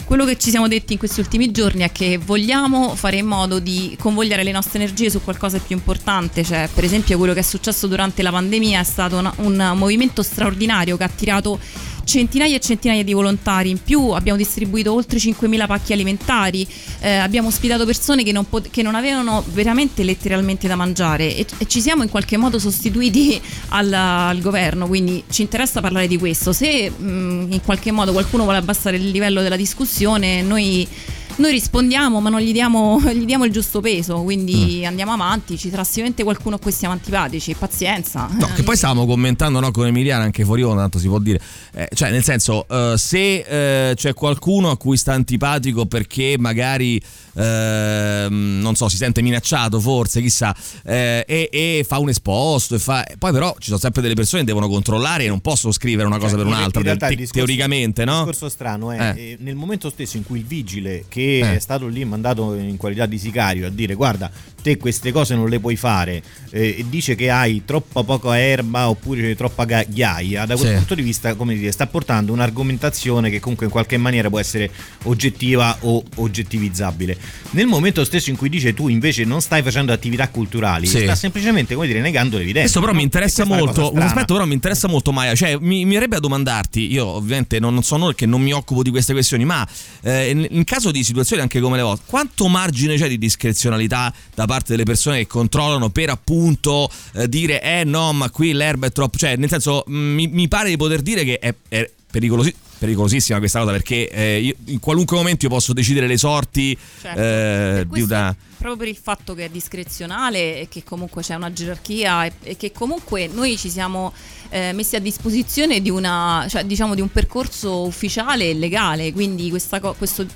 quello 0.04 0.26
che 0.26 0.36
ci 0.36 0.50
siamo 0.50 0.68
detti 0.68 0.92
in 0.92 0.98
questi 0.98 1.20
ultimi 1.20 1.50
giorni 1.50 1.82
è 1.82 1.90
che 1.90 2.18
vogliamo 2.18 2.94
fare 2.94 3.16
in 3.16 3.26
modo 3.26 3.58
di 3.58 3.96
convogliare 3.98 4.44
le 4.44 4.52
nostre 4.52 4.78
energie 4.78 5.08
su 5.08 5.22
qualcosa 5.22 5.56
di 5.56 5.64
più 5.66 5.76
importante, 5.76 6.44
cioè 6.44 6.68
per 6.72 6.84
esempio 6.84 7.16
quello 7.16 7.32
che 7.32 7.40
è 7.40 7.42
successo 7.42 7.86
durante 7.86 8.22
la 8.22 8.30
pandemia 8.30 8.80
è 8.80 8.84
stato 8.84 9.16
una- 9.16 9.32
un 9.36 9.72
movimento 9.76 10.22
straordinario 10.22 10.98
che 10.98 11.02
ha 11.04 11.06
attirato 11.06 11.58
centinaia 12.04 12.56
e 12.56 12.60
centinaia 12.60 13.02
di 13.02 13.12
volontari 13.12 13.70
in 13.70 13.82
più, 13.82 14.10
abbiamo 14.10 14.38
distribuito 14.38 14.92
oltre 14.92 15.18
5.000 15.18 15.66
pacchi 15.66 15.92
alimentari, 15.92 16.66
eh, 17.00 17.16
abbiamo 17.16 17.48
ospitato 17.48 17.84
persone 17.84 18.22
che 18.22 18.32
non, 18.32 18.48
pot- 18.48 18.70
che 18.70 18.82
non 18.82 18.94
avevano 18.94 19.44
veramente 19.48 20.02
letteralmente 20.04 20.68
da 20.68 20.76
mangiare 20.76 21.36
e, 21.36 21.46
e 21.58 21.66
ci 21.66 21.80
siamo 21.80 22.02
in 22.02 22.08
qualche 22.08 22.36
modo 22.36 22.58
sostituiti 22.58 23.40
al, 23.70 23.92
al 23.92 24.40
governo, 24.40 24.86
quindi 24.86 25.24
ci 25.30 25.42
interessa 25.42 25.80
parlare 25.80 26.06
di 26.06 26.18
questo. 26.18 26.52
Se 26.52 26.90
mh, 26.90 27.46
in 27.50 27.60
qualche 27.64 27.90
modo 27.90 28.12
qualcuno 28.12 28.44
vuole 28.44 28.58
abbassare 28.58 28.96
il 28.96 29.10
livello 29.10 29.42
della 29.42 29.56
discussione, 29.56 30.42
noi... 30.42 30.86
Noi 31.36 31.50
rispondiamo, 31.50 32.20
ma 32.20 32.30
non 32.30 32.40
gli 32.40 32.52
diamo, 32.52 33.00
gli 33.12 33.24
diamo 33.24 33.44
il 33.44 33.50
giusto 33.52 33.80
peso, 33.80 34.22
quindi 34.22 34.82
Mm. 34.82 34.86
andiamo 34.86 35.12
avanti. 35.12 35.58
Ci 35.58 35.68
sarà 35.68 35.82
sicuramente 35.82 36.22
qualcuno 36.22 36.56
a 36.56 36.58
cui 36.60 36.70
siamo 36.70 36.94
antipatici. 36.94 37.54
Pazienza. 37.54 38.28
No, 38.38 38.48
che 38.54 38.62
poi 38.62 38.76
stavamo 38.76 39.04
commentando 39.04 39.58
no, 39.58 39.70
con 39.72 39.86
Emiliano 39.86 40.22
anche 40.22 40.44
fuori 40.44 40.62
onda, 40.62 40.82
tanto 40.82 40.98
si 41.00 41.08
può 41.08 41.18
dire. 41.18 41.40
Eh, 41.72 41.88
cioè, 41.94 42.10
nel 42.10 42.22
senso, 42.22 42.66
eh, 42.68 42.94
se 42.96 43.90
eh, 43.90 43.94
c'è 43.96 44.14
qualcuno 44.14 44.70
a 44.70 44.76
cui 44.76 44.96
sta 44.96 45.12
antipatico 45.12 45.86
perché 45.86 46.36
magari 46.38 47.00
ehm, 47.36 48.60
non 48.60 48.76
so, 48.76 48.88
si 48.88 48.96
sente 48.96 49.20
minacciato, 49.22 49.80
forse, 49.80 50.20
chissà, 50.20 50.54
eh, 50.84 51.24
e, 51.26 51.48
e 51.50 51.84
fa 51.86 51.98
un 51.98 52.10
esposto, 52.10 52.76
e 52.76 52.78
fa- 52.78 53.04
poi 53.18 53.32
però 53.32 53.54
ci 53.58 53.66
sono 53.68 53.78
sempre 53.78 54.02
delle 54.02 54.14
persone 54.14 54.42
che 54.42 54.46
devono 54.48 54.68
controllare 54.68 55.24
e 55.24 55.28
non 55.28 55.40
possono 55.40 55.72
scrivere 55.72 56.06
una 56.06 56.18
cosa 56.18 56.36
Cioè, 56.36 56.38
per 56.38 56.46
un'altra, 56.46 56.82
te- 56.82 57.08
discorso- 57.08 57.32
teoricamente, 57.32 58.04
no? 58.04 58.12
Il 58.12 58.18
discorso 58.18 58.48
strano 58.48 58.92
è 58.92 59.00
Eh. 59.16 59.20
eh, 59.32 59.36
nel 59.40 59.56
momento 59.56 59.90
stesso 59.90 60.16
in 60.16 60.24
cui 60.24 60.38
il 60.38 60.44
vigile 60.44 61.04
che 61.08 61.23
Eh. 61.40 61.56
è 61.56 61.58
stato 61.58 61.86
lì 61.86 62.04
mandato 62.04 62.54
in 62.54 62.76
qualità 62.76 63.06
di 63.06 63.18
sicario 63.18 63.66
a 63.66 63.70
dire 63.70 63.94
guarda 63.94 64.30
te 64.62 64.76
queste 64.78 65.12
cose 65.12 65.34
non 65.34 65.48
le 65.48 65.60
puoi 65.60 65.76
fare 65.76 66.22
eh, 66.50 66.76
e 66.78 66.84
dice 66.88 67.14
che 67.14 67.28
hai 67.30 67.62
troppa 67.66 68.02
poca 68.02 68.38
erba 68.38 68.88
oppure 68.88 69.34
troppa 69.36 69.64
ghiaia 69.64 70.46
da 70.46 70.56
quel 70.56 70.68
Sì. 70.70 70.74
punto 70.76 70.94
di 70.94 71.02
vista 71.02 71.34
come 71.34 71.54
dire 71.54 71.70
sta 71.70 71.86
portando 71.86 72.32
un'argomentazione 72.32 73.28
che 73.30 73.40
comunque 73.40 73.66
in 73.66 73.72
qualche 73.72 73.96
maniera 73.98 74.28
può 74.30 74.38
essere 74.38 74.70
oggettiva 75.04 75.76
o 75.80 76.02
oggettivizzabile 76.16 77.16
nel 77.50 77.66
momento 77.66 78.04
stesso 78.04 78.30
in 78.30 78.36
cui 78.36 78.48
dice 78.48 78.74
tu 78.74 78.88
invece 78.88 79.24
non 79.24 79.40
stai 79.40 79.62
facendo 79.62 79.92
attività 79.92 80.28
culturali 80.28 80.86
Sì. 80.86 81.00
sta 81.02 81.14
semplicemente 81.14 81.74
come 81.74 81.86
dire 81.86 82.00
negando 82.00 82.36
l'evidenza 82.38 82.62
Questo 82.62 82.80
però 82.80 82.92
no? 82.92 82.98
mi 82.98 83.04
interessa 83.04 83.44
molto. 83.44 83.92
Un 83.92 84.00
aspetto 84.00 84.32
però 84.34 84.46
mi 84.46 84.54
interessa 84.54 84.88
molto, 84.88 85.12
Maia. 85.12 85.34
Cioè, 85.34 85.56
mi, 85.60 85.84
mi 85.84 85.94
verrebbe 85.94 86.16
a 86.16 86.20
domandarti, 86.20 86.90
io 86.92 87.06
ovviamente 87.06 87.58
non, 87.60 87.74
non 87.74 87.82
sono 87.82 88.10
che 88.12 88.26
non 88.26 88.40
mi 88.40 88.52
occupo 88.52 88.82
di 88.82 88.90
queste 88.90 89.12
questioni, 89.12 89.44
ma 89.44 89.66
eh, 90.02 90.30
in, 90.30 90.46
in 90.50 90.64
caso 90.64 90.90
di 90.90 90.98
situazioni 90.98 91.13
anche 91.40 91.60
come 91.60 91.76
le 91.76 91.82
vostre, 91.82 92.06
quanto 92.08 92.48
margine 92.48 92.96
c'è 92.96 93.08
di 93.08 93.18
discrezionalità 93.18 94.12
da 94.34 94.46
parte 94.46 94.72
delle 94.72 94.84
persone 94.84 95.18
che 95.18 95.26
controllano 95.26 95.90
per 95.90 96.10
appunto 96.10 96.88
eh, 97.14 97.28
dire 97.28 97.62
eh 97.62 97.84
no, 97.84 98.12
ma 98.12 98.30
qui 98.30 98.52
l'erba 98.52 98.86
è 98.86 98.92
troppo. 98.92 99.18
Cioè, 99.18 99.36
nel 99.36 99.48
senso, 99.48 99.84
mh, 99.86 99.94
mi, 99.96 100.26
mi 100.28 100.48
pare 100.48 100.68
di 100.68 100.76
poter 100.76 101.02
dire 101.02 101.24
che 101.24 101.38
è, 101.38 101.54
è 101.68 101.90
pericolosi- 102.10 102.54
pericolosissima 102.78 103.38
questa 103.38 103.60
cosa 103.60 103.72
perché 103.72 104.08
eh, 104.10 104.40
io- 104.40 104.54
in 104.66 104.80
qualunque 104.80 105.16
momento 105.16 105.44
io 105.44 105.50
posso 105.50 105.72
decidere 105.72 106.06
le 106.06 106.16
sorti 106.16 106.76
Certo. 107.00 107.20
eh, 107.20 107.86
di 107.90 108.02
una. 108.02 108.36
Proprio 108.56 108.76
per 108.76 108.88
il 108.88 109.00
fatto 109.00 109.34
che 109.34 109.44
è 109.44 109.48
discrezionale 109.50 110.60
e 110.60 110.68
che 110.70 110.82
comunque 110.84 111.22
c'è 111.22 111.34
una 111.34 111.52
gerarchia 111.52 112.24
e, 112.24 112.56
che 112.56 112.72
comunque 112.72 113.26
noi 113.26 113.58
ci 113.58 113.68
siamo 113.68 114.12
eh, 114.48 114.72
messi 114.72 114.96
a 114.96 115.00
disposizione 115.00 115.82
di 115.82 115.90
una, 115.90 116.46
cioè, 116.48 116.64
diciamo 116.64 116.94
di 116.94 117.02
un 117.02 117.10
percorso 117.10 117.84
ufficiale 117.84 118.48
e 118.50 118.54
legale, 118.54 119.12
quindi 119.12 119.50
questa 119.50 119.80
questo 119.80 120.26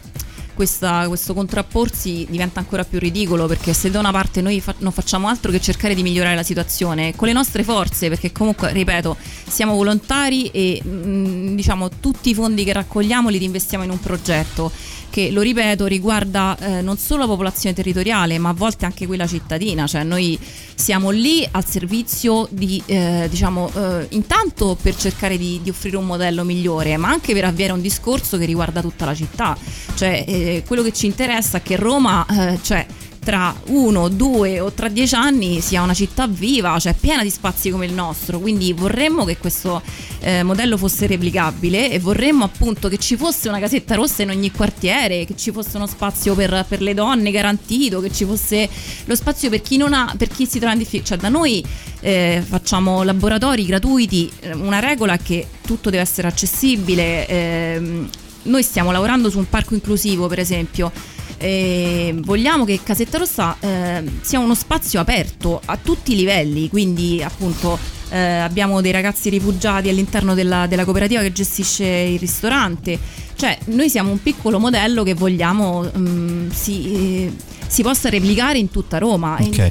questa- 0.58 1.06
questo 1.06 1.34
contrapporsi 1.34 2.26
diventa 2.28 2.58
ancora 2.58 2.82
più 2.82 2.98
ridicolo 2.98 3.46
perché 3.46 3.72
se 3.72 3.92
da 3.92 4.00
una 4.00 4.10
parte 4.10 4.40
noi 4.40 4.60
fa- 4.60 4.74
non 4.78 4.90
facciamo 4.90 5.28
altro 5.28 5.52
che 5.52 5.60
cercare 5.60 5.94
di 5.94 6.02
migliorare 6.02 6.34
la 6.34 6.42
situazione 6.42 7.14
con 7.14 7.28
le 7.28 7.32
nostre 7.32 7.62
forze, 7.62 8.08
perché 8.08 8.32
comunque, 8.32 8.72
ripeto, 8.72 9.16
siamo 9.46 9.76
volontari 9.76 10.48
e 10.48 10.82
mm, 10.84 11.54
diciamo 11.54 11.88
tutti 12.00 12.30
i 12.30 12.34
fondi 12.34 12.64
che 12.64 12.72
raccogliamo 12.72 13.28
li 13.28 13.44
investiamo 13.44 13.84
in 13.84 13.90
un 13.90 14.00
progetto 14.00 14.72
che, 15.10 15.30
lo 15.30 15.40
ripeto, 15.40 15.86
riguarda 15.86 16.56
eh, 16.58 16.82
non 16.82 16.98
solo 16.98 17.22
la 17.22 17.28
popolazione 17.28 17.74
territoriale, 17.74 18.38
ma 18.38 18.50
a 18.50 18.52
volte 18.54 18.84
anche 18.84 19.06
quella 19.06 19.26
cittadina, 19.26 19.86
cioè 19.86 20.02
noi 20.04 20.38
siamo 20.74 21.10
lì 21.10 21.46
al 21.50 21.66
servizio 21.66 22.46
di, 22.50 22.82
eh, 22.86 23.26
diciamo, 23.28 23.70
eh, 23.74 24.06
intanto 24.10 24.76
per 24.80 24.96
cercare 24.96 25.36
di, 25.36 25.60
di 25.62 25.70
offrire 25.70 25.96
un 25.96 26.06
modello 26.06 26.44
migliore, 26.44 26.96
ma 26.96 27.08
anche 27.08 27.32
per 27.32 27.44
avviare 27.44 27.72
un 27.72 27.80
discorso 27.80 28.38
che 28.38 28.44
riguarda 28.44 28.80
tutta 28.80 29.04
la 29.04 29.14
città. 29.14 29.56
Cioè, 29.94 30.24
eh, 30.26 30.62
quello 30.66 30.82
che 30.82 30.92
ci 30.92 31.06
interessa 31.06 31.58
è 31.58 31.62
che 31.62 31.76
Roma, 31.76 32.24
eh, 32.26 32.58
cioè, 32.62 32.86
tra 33.28 33.54
uno, 33.66 34.08
due 34.08 34.58
o 34.58 34.72
tra 34.72 34.88
dieci 34.88 35.14
anni 35.14 35.60
sia 35.60 35.82
una 35.82 35.92
città 35.92 36.26
viva, 36.26 36.78
cioè 36.78 36.94
piena 36.94 37.22
di 37.22 37.28
spazi 37.28 37.68
come 37.68 37.84
il 37.84 37.92
nostro. 37.92 38.38
Quindi 38.38 38.72
vorremmo 38.72 39.26
che 39.26 39.36
questo 39.36 39.82
eh, 40.20 40.42
modello 40.42 40.78
fosse 40.78 41.06
replicabile 41.06 41.90
e 41.90 41.98
vorremmo 41.98 42.44
appunto 42.44 42.88
che 42.88 42.96
ci 42.96 43.18
fosse 43.18 43.50
una 43.50 43.58
casetta 43.58 43.96
rossa 43.96 44.22
in 44.22 44.30
ogni 44.30 44.50
quartiere, 44.50 45.26
che 45.26 45.36
ci 45.36 45.52
fosse 45.52 45.76
uno 45.76 45.86
spazio 45.86 46.34
per, 46.34 46.64
per 46.66 46.80
le 46.80 46.94
donne 46.94 47.30
garantito, 47.30 48.00
che 48.00 48.10
ci 48.10 48.24
fosse 48.24 48.66
lo 49.04 49.14
spazio 49.14 49.50
per 49.50 49.60
chi, 49.60 49.76
non 49.76 49.92
ha, 49.92 50.14
per 50.16 50.28
chi 50.28 50.46
si 50.46 50.58
trova 50.58 50.72
in 50.72 50.78
difficoltà. 50.78 51.08
Cioè 51.08 51.18
da 51.18 51.28
noi 51.28 51.62
eh, 52.00 52.42
facciamo 52.42 53.02
laboratori 53.02 53.66
gratuiti, 53.66 54.32
una 54.54 54.78
regola 54.78 55.12
è 55.12 55.18
che 55.22 55.46
tutto 55.66 55.90
deve 55.90 56.02
essere 56.02 56.28
accessibile. 56.28 57.26
ehm, 57.28 58.08
noi 58.44 58.62
stiamo 58.62 58.90
lavorando 58.90 59.28
su 59.28 59.36
un 59.36 59.50
parco 59.50 59.74
inclusivo, 59.74 60.28
per 60.28 60.38
esempio. 60.38 60.90
E 61.38 62.14
vogliamo 62.18 62.64
che 62.64 62.80
Casetta 62.82 63.18
Rossa 63.18 63.56
eh, 63.60 64.02
sia 64.20 64.38
uno 64.38 64.54
spazio 64.54 65.00
aperto 65.00 65.60
a 65.64 65.78
tutti 65.80 66.12
i 66.12 66.16
livelli, 66.16 66.68
quindi 66.68 67.22
appunto 67.22 67.78
eh, 68.10 68.18
abbiamo 68.18 68.80
dei 68.80 68.92
ragazzi 68.92 69.28
rifugiati 69.28 69.88
all'interno 69.88 70.34
della, 70.34 70.66
della 70.66 70.84
cooperativa 70.84 71.22
che 71.22 71.32
gestisce 71.32 71.86
il 71.86 72.18
ristorante, 72.18 72.98
cioè 73.36 73.56
noi 73.66 73.88
siamo 73.88 74.10
un 74.10 74.22
piccolo 74.22 74.58
modello 74.58 75.02
che 75.02 75.14
vogliamo 75.14 75.90
mm, 75.96 76.50
si, 76.50 77.26
eh, 77.26 77.32
si 77.66 77.82
possa 77.82 78.08
replicare 78.08 78.58
in 78.58 78.70
tutta 78.70 78.98
Roma. 78.98 79.36
Ok. 79.40 79.70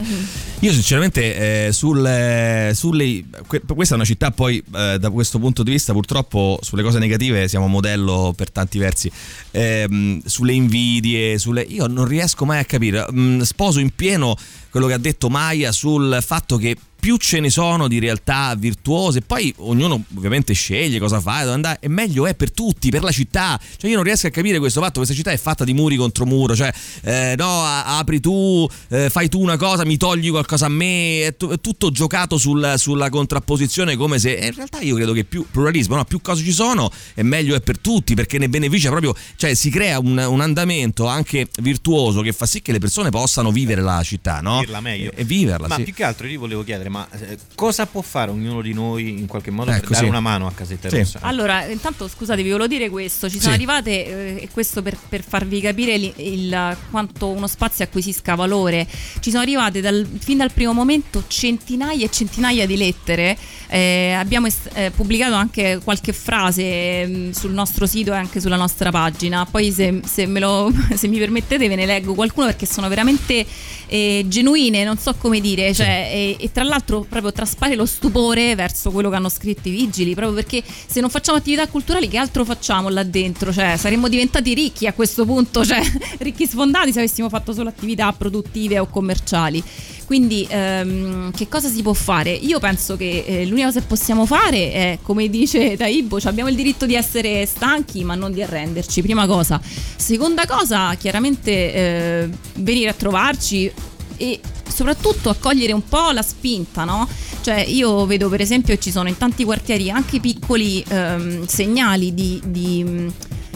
Io 0.61 0.71
sinceramente 0.71 1.67
eh, 1.67 1.71
sul, 1.71 2.03
eh, 2.03 2.71
sulle, 2.73 3.23
que- 3.45 3.61
questa 3.61 3.93
è 3.93 3.97
una 3.97 4.05
città 4.05 4.31
poi 4.31 4.57
eh, 4.75 4.97
da 4.99 5.11
questo 5.11 5.37
punto 5.37 5.61
di 5.61 5.69
vista 5.69 5.93
purtroppo 5.93 6.57
sulle 6.63 6.81
cose 6.81 6.97
negative 6.97 7.47
siamo 7.47 7.67
modello 7.67 8.33
per 8.35 8.49
tanti 8.49 8.79
versi, 8.79 9.11
Ehm, 9.51 10.19
sulle 10.25 10.53
invidie, 10.53 11.37
sulle, 11.37 11.61
io 11.61 11.85
non 11.85 12.05
riesco 12.05 12.43
mai 12.45 12.59
a 12.59 12.65
capire, 12.65 13.05
Mm, 13.11 13.41
sposo 13.41 13.79
in 13.79 13.91
pieno 13.95 14.35
quello 14.71 14.87
che 14.87 14.93
ha 14.93 14.97
detto 14.97 15.29
Maia 15.29 15.71
sul 15.71 16.17
fatto 16.21 16.57
che 16.57 16.75
più 17.07 17.15
ce 17.15 17.39
ne 17.39 17.49
sono 17.49 17.87
di 17.87 17.99
realtà 17.99 18.53
virtuose, 18.57 19.21
poi 19.21 19.53
ognuno 19.59 20.03
ovviamente 20.17 20.51
sceglie 20.51 20.99
cosa 20.99 21.21
fare, 21.21 21.43
dove 21.43 21.53
andare, 21.53 21.77
e 21.79 21.87
meglio 21.87 22.27
è 22.27 22.35
per 22.35 22.51
tutti, 22.51 22.89
per 22.89 23.01
la 23.01 23.11
città. 23.11 23.57
Cioè 23.77 23.89
io 23.89 23.95
non 23.95 24.03
riesco 24.03 24.27
a 24.27 24.29
capire 24.29 24.59
questo 24.59 24.81
fatto, 24.81 24.95
questa 24.95 25.13
città 25.13 25.31
è 25.31 25.37
fatta 25.37 25.63
di 25.63 25.71
muri 25.71 25.95
contro 25.95 26.25
muro, 26.25 26.53
cioè 26.53 26.69
eh, 27.03 27.35
no, 27.37 27.63
apri 27.63 28.19
tu, 28.19 28.67
eh, 28.89 29.09
fai 29.09 29.29
tu 29.29 29.39
una 29.39 29.55
cosa, 29.55 29.85
mi 29.85 29.95
togli 29.95 30.29
qualcosa 30.31 30.65
a 30.65 30.69
me, 30.69 31.27
è, 31.27 31.37
tu- 31.37 31.49
è 31.49 31.61
tutto 31.61 31.91
giocato 31.91 32.37
sul- 32.37 32.73
sulla 32.75 33.09
contrapposizione 33.09 33.95
come 33.95 34.19
se 34.19 34.35
e 34.35 34.47
in 34.47 34.53
realtà 34.55 34.81
io 34.81 34.95
credo 34.95 35.13
che 35.13 35.23
più 35.23 35.45
pluralismo, 35.49 35.95
no, 35.95 36.03
più 36.03 36.19
cose 36.19 36.43
ci 36.43 36.51
sono 36.51 36.91
e 37.13 37.23
meglio 37.23 37.55
è 37.55 37.61
per 37.61 37.79
tutti, 37.79 38.15
perché 38.15 38.37
ne 38.37 38.49
beneficia 38.49 38.89
proprio, 38.89 39.15
cioè 39.37 39.53
si 39.53 39.69
crea 39.69 39.97
un, 39.99 40.17
un 40.17 40.41
andamento 40.41 41.07
anche 41.07 41.47
virtuoso 41.61 42.19
che 42.19 42.33
fa 42.33 42.45
sì 42.45 42.61
che 42.61 42.73
le 42.73 42.79
persone 42.79 43.11
possano 43.11 43.53
vivere 43.53 43.79
la 43.79 44.03
città, 44.03 44.41
no? 44.41 44.59
Viverla 44.59 44.81
meglio. 44.81 45.11
E, 45.11 45.21
e 45.21 45.23
viverla, 45.23 45.69
Ma 45.69 45.75
sì. 45.75 45.83
più 45.83 45.93
che 45.93 46.03
altro 46.03 46.27
io 46.27 46.37
volevo 46.37 46.65
chiedere, 46.65 46.89
ma 46.97 47.07
eh, 47.11 47.37
cosa 47.55 47.85
può 47.85 48.01
fare 48.01 48.31
ognuno 48.31 48.61
di 48.61 48.73
noi 48.73 49.09
in 49.19 49.27
qualche 49.27 49.51
modo 49.51 49.69
Ecco, 49.71 49.81
per 49.81 49.89
dare 49.91 50.03
sì. 50.05 50.09
una 50.09 50.19
mano 50.19 50.47
a 50.47 50.51
Casetta 50.51 50.89
Sì. 50.89 50.97
Rossa? 50.97 51.19
Allora, 51.21 51.65
intanto 51.65 52.07
scusate, 52.07 52.41
vi 52.41 52.49
volevo 52.49 52.67
dire 52.67 52.89
questo, 52.89 53.29
ci 53.29 53.37
sono 53.39 53.49
Sì. 53.51 53.57
arrivate, 53.57 54.05
eh, 54.37 54.43
e 54.43 54.49
questo 54.51 54.81
per, 54.81 54.97
per 55.09 55.23
farvi 55.23 55.61
capire 55.61 55.93
il, 55.93 56.13
il- 56.17 56.77
quanto 56.89 57.27
uno 57.29 57.45
spazio 57.47 57.83
acquisisca 57.83 58.33
valore, 58.35 58.87
ci 59.19 59.29
sono 59.29 59.43
arrivate 59.43 59.81
dal- 59.81 60.07
fin 60.19 60.37
dal 60.37 60.51
primo 60.51 60.73
momento 60.73 61.23
centinaia 61.27 62.05
e 62.05 62.09
centinaia 62.09 62.65
di 62.65 62.77
lettere, 62.77 63.37
eh, 63.67 64.13
abbiamo 64.17 64.47
est- 64.47 64.69
eh, 64.73 64.91
pubblicato 64.91 65.33
anche 65.35 65.79
qualche 65.83 66.13
frase 66.13 67.05
mm, 67.07 67.31
sul 67.31 67.51
nostro 67.51 67.85
sito 67.85 68.13
e 68.13 68.15
anche 68.17 68.39
sulla 68.39 68.55
nostra 68.55 68.89
pagina, 68.91 69.45
poi 69.45 69.71
se, 69.71 69.99
se 70.05 70.25
me 70.25 70.39
lo- 70.39 70.71
se 70.95 71.07
mi 71.07 71.17
permettete 71.19 71.67
ve 71.67 71.75
ne 71.75 71.85
leggo 71.85 72.13
qualcuno 72.13 72.47
perché 72.47 72.65
sono 72.65 72.87
veramente 72.87 73.45
eh, 73.87 74.25
genuine, 74.27 74.83
non 74.83 74.97
so 74.97 75.13
come 75.15 75.39
dire, 75.41 75.73
cioè, 75.73 76.09
e, 76.11 76.37
e 76.39 76.51
tra 76.51 76.63
l'altro 76.63 76.76
proprio 76.81 77.31
traspare 77.31 77.75
lo 77.75 77.85
stupore 77.85 78.55
verso 78.55 78.91
quello 78.91 79.09
che 79.09 79.15
hanno 79.15 79.29
scritto 79.29 79.67
i 79.67 79.71
vigili, 79.71 80.13
proprio 80.13 80.35
perché 80.35 80.63
se 80.65 80.99
non 80.99 81.09
facciamo 81.09 81.37
attività 81.37 81.67
culturali 81.67 82.07
che 82.07 82.17
altro 82.17 82.45
facciamo 82.45 82.89
là 82.89 83.03
dentro? 83.03 83.51
Cioè 83.51 83.75
saremmo 83.77 84.07
diventati 84.07 84.53
ricchi 84.53 84.87
a 84.87 84.93
questo 84.93 85.25
punto, 85.25 85.65
cioè 85.65 85.81
ricchi 86.19 86.45
sfondati 86.45 86.91
se 86.91 86.99
avessimo 86.99 87.29
fatto 87.29 87.53
solo 87.53 87.69
attività 87.69 88.11
produttive 88.13 88.79
o 88.79 88.87
commerciali. 88.87 89.63
Quindi 90.07 90.47
ehm, 90.49 91.31
che 91.31 91.49
cosa 91.49 91.67
si 91.67 91.81
può 91.81 91.91
fare? 91.91 92.31
Io 92.31 92.59
penso 92.59 92.95
che 92.95 93.25
eh, 93.27 93.45
l'unica 93.45 93.65
cosa 93.67 93.81
che 93.81 93.87
possiamo 93.87 94.25
fare 94.25 94.71
è, 94.71 94.99
come 95.01 95.29
dice 95.29 95.75
Taibo, 95.75 96.17
cioè 96.21 96.31
abbiamo 96.31 96.49
il 96.49 96.55
diritto 96.55 96.85
di 96.85 96.95
essere 96.95 97.45
stanchi 97.45 98.05
ma 98.05 98.15
non 98.15 98.31
di 98.31 98.41
arrenderci, 98.41 99.01
prima 99.01 99.27
cosa. 99.27 99.59
Seconda 99.97 100.45
cosa, 100.45 100.95
chiaramente 100.95 101.51
eh, 101.51 102.29
venire 102.55 102.89
a 102.89 102.93
trovarci 102.93 103.69
e 104.15 104.39
soprattutto 104.67 105.29
accogliere 105.29 105.73
un 105.73 105.83
po' 105.87 106.11
la 106.11 106.21
spinta, 106.21 106.83
no? 106.83 107.07
Cioè 107.41 107.59
io 107.59 108.05
vedo 108.05 108.29
per 108.29 108.41
esempio 108.41 108.75
che 108.75 108.81
ci 108.81 108.91
sono 108.91 109.07
in 109.07 109.17
tanti 109.17 109.43
quartieri 109.43 109.89
anche 109.89 110.19
piccoli 110.19 110.83
ehm, 110.87 111.45
segnali 111.45 112.13
di, 112.13 112.41
di, 112.45 113.11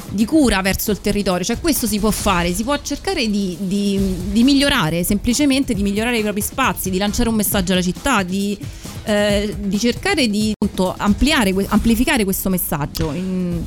di 0.10 0.26
cura 0.26 0.62
verso 0.62 0.91
il 0.91 1.02
territorio, 1.02 1.43
cioè 1.43 1.60
questo 1.60 1.88
si 1.88 2.00
può 2.00 2.12
fare, 2.12 2.54
si 2.54 2.63
può 2.63 2.80
cercare 2.82 3.30
di, 3.30 3.58
di- 3.60 4.15
di 4.32 4.43
migliorare, 4.43 5.04
semplicemente 5.04 5.74
di 5.74 5.84
migliorare 5.84 6.17
i 6.17 6.21
propri 6.21 6.41
spazi, 6.41 6.89
di 6.89 6.97
lanciare 6.97 7.30
un 7.30 7.36
messaggio 7.36 7.74
alla 7.74 7.82
città, 7.82 8.24
di, 8.24 8.58
eh, 9.04 9.56
di 9.60 9.80
cercare 9.80 10.28
di 10.28 10.54
appunto, 10.82 10.96
ampliare, 10.98 11.54
amplificare 11.67 12.24
questo 12.24 12.50
messaggio. 12.50 13.13